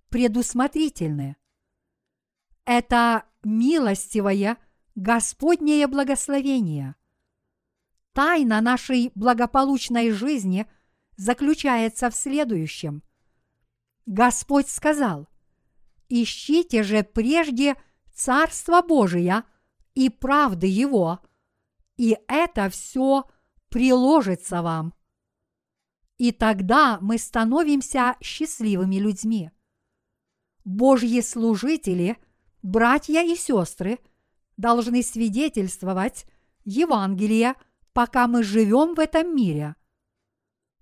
[0.08, 1.36] предусмотрительны.
[2.64, 4.58] Это милостивое
[4.94, 6.94] Господнее благословение.
[8.12, 10.66] Тайна нашей благополучной жизни
[11.16, 13.02] заключается в следующем.
[14.04, 15.28] Господь сказал,
[16.14, 17.74] «Ищите же прежде
[18.12, 19.44] Царство Божие
[19.94, 21.20] и правды Его,
[21.96, 23.24] и это все
[23.70, 24.92] приложится вам.
[26.18, 29.52] И тогда мы становимся счастливыми людьми.
[30.66, 32.18] Божьи служители,
[32.60, 33.98] братья и сестры,
[34.58, 36.26] должны свидетельствовать
[36.66, 37.54] Евангелие,
[37.94, 39.76] пока мы живем в этом мире.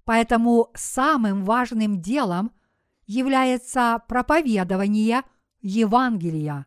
[0.04, 2.50] Поэтому самым важным делом
[3.10, 5.24] является проповедование
[5.62, 6.66] Евангелия.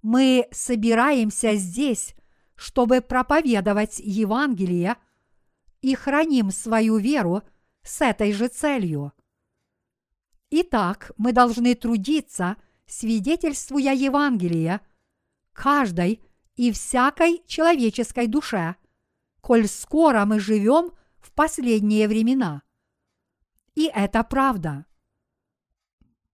[0.00, 2.14] Мы собираемся здесь,
[2.54, 4.96] чтобы проповедовать Евангелие
[5.80, 7.42] и храним свою веру
[7.82, 9.12] с этой же целью.
[10.50, 12.56] Итак, мы должны трудиться,
[12.86, 14.82] свидетельствуя Евангелие,
[15.52, 16.22] каждой
[16.54, 18.76] и всякой человеческой душе,
[19.40, 22.62] коль скоро мы живем в последние времена.
[23.74, 24.86] И это правда.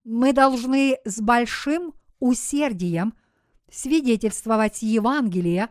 [0.03, 3.13] Мы должны с большим усердием
[3.69, 5.69] свидетельствовать Евангелие,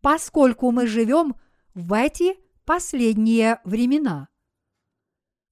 [0.00, 1.34] поскольку мы живем
[1.74, 4.28] в эти последние времена.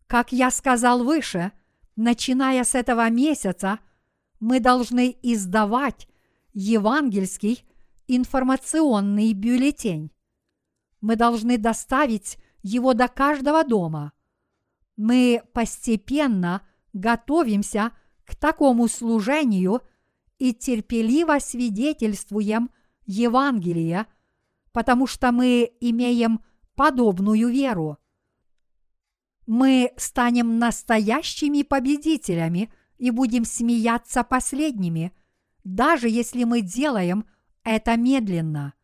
[0.06, 1.52] Как я сказал выше,
[1.96, 3.78] начиная с этого месяца,
[4.40, 6.09] мы должны издавать
[6.54, 7.64] евангельский
[8.06, 10.11] информационный бюллетень.
[11.00, 14.12] Мы должны доставить его до каждого дома.
[14.96, 16.62] Мы постепенно
[16.93, 17.93] готовимся
[18.24, 19.82] к такому служению–
[20.39, 22.70] и терпеливо свидетельствуем
[23.07, 24.07] Евангелие,
[24.72, 26.41] потому что мы имеем
[26.74, 27.99] подобную веру.
[29.47, 35.12] Мы станем настоящими победителями и будем смеяться последними,
[35.64, 37.24] даже если мы делаем
[37.64, 38.74] это медленно.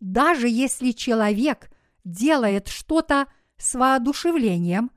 [0.00, 1.70] Даже если человек
[2.04, 4.90] делает что-то с воодушевлением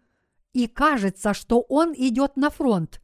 [0.53, 3.01] и кажется, что он идет на фронт,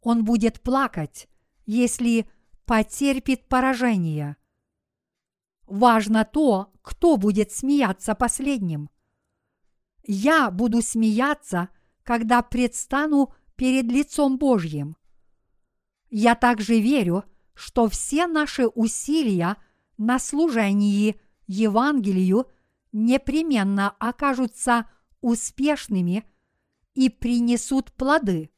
[0.00, 1.28] он будет плакать,
[1.66, 2.28] если
[2.64, 4.36] потерпит поражение.
[5.66, 8.90] Важно то, кто будет смеяться последним.
[10.02, 11.68] Я буду смеяться,
[12.02, 14.96] когда предстану перед лицом Божьим.
[16.08, 19.56] Я также верю, что все наши усилия
[19.98, 22.46] на служении Евангелию
[22.92, 24.88] непременно окажутся
[25.20, 26.24] успешными
[26.94, 28.50] и принесут плоды.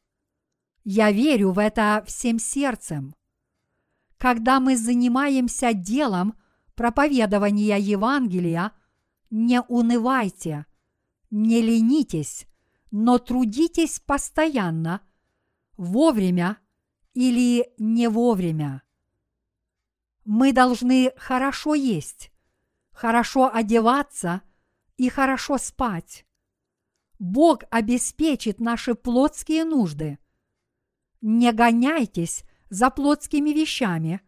[0.85, 3.15] Я верю в это всем сердцем.
[4.19, 6.35] Когда мы занимаемся делом
[6.75, 8.73] проповедования Евангелия,
[9.31, 10.67] не унывайте,
[11.31, 12.47] не ленитесь,
[12.91, 15.01] но трудитесь постоянно,
[15.77, 16.59] вовремя
[17.15, 18.83] или не вовремя.
[20.25, 22.31] Мы должны хорошо есть,
[22.93, 24.43] хорошо одеваться
[24.97, 26.27] и хорошо спать.
[27.21, 30.19] Бог обеспечит наши плотские нужды.
[31.21, 34.23] Не гоняйтесь за плотскими вещами,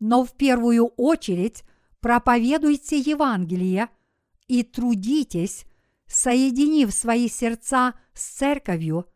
[0.00, 1.62] но в первую очередь
[2.00, 3.88] проповедуйте Евангелие
[4.48, 5.64] и трудитесь,
[6.08, 9.06] соединив свои сердца с церковью,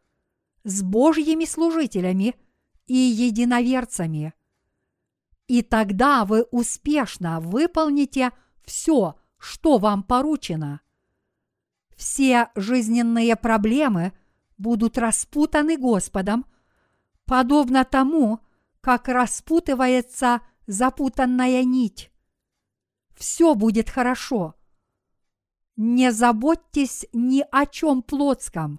[0.62, 2.36] с Божьими служителями
[2.86, 4.32] и единоверцами.
[5.48, 8.30] И тогда вы успешно выполните
[8.64, 10.82] все, что вам поручено.
[11.98, 14.12] Все жизненные проблемы
[14.56, 16.46] будут распутаны Господом,
[17.24, 18.38] подобно тому,
[18.80, 22.12] как распутывается запутанная нить.
[23.16, 24.54] Все будет хорошо.
[25.74, 28.78] Не заботьтесь ни о чем плотском.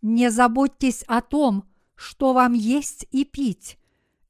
[0.00, 3.78] Не заботьтесь о том, что вам есть и пить,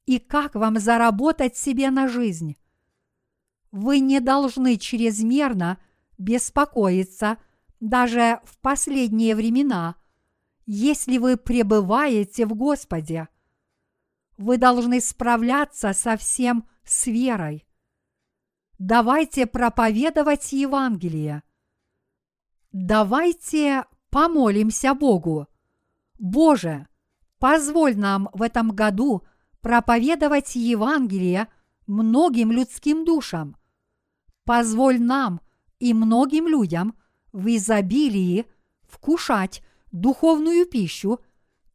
[0.05, 2.57] и как вам заработать себе на жизнь.
[3.71, 5.77] Вы не должны чрезмерно
[6.17, 7.37] беспокоиться
[7.79, 9.95] даже в последние времена,
[10.65, 13.27] если вы пребываете в Господе.
[14.37, 17.65] Вы должны справляться со всем с верой.
[18.77, 21.43] Давайте проповедовать Евангелие.
[22.71, 25.47] Давайте помолимся Богу.
[26.19, 26.87] Боже,
[27.39, 29.23] позволь нам в этом году
[29.61, 31.47] проповедовать Евангелие
[31.87, 33.55] многим людским душам.
[34.43, 35.41] Позволь нам
[35.79, 36.95] и многим людям
[37.35, 38.45] в изобилии
[38.87, 39.61] вкушать
[39.91, 41.19] духовную пищу,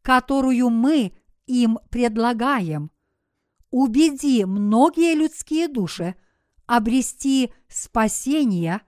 [0.01, 1.13] которую мы
[1.47, 2.91] им предлагаем.
[3.71, 6.15] Убеди многие людские души
[6.67, 8.81] обрести спасение,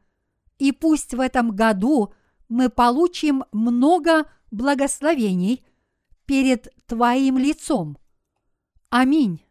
[0.59, 2.14] и пусть в этом году
[2.49, 5.62] мы получим много благословений
[6.25, 7.99] перед Твоим лицом.
[8.89, 9.45] Аминь.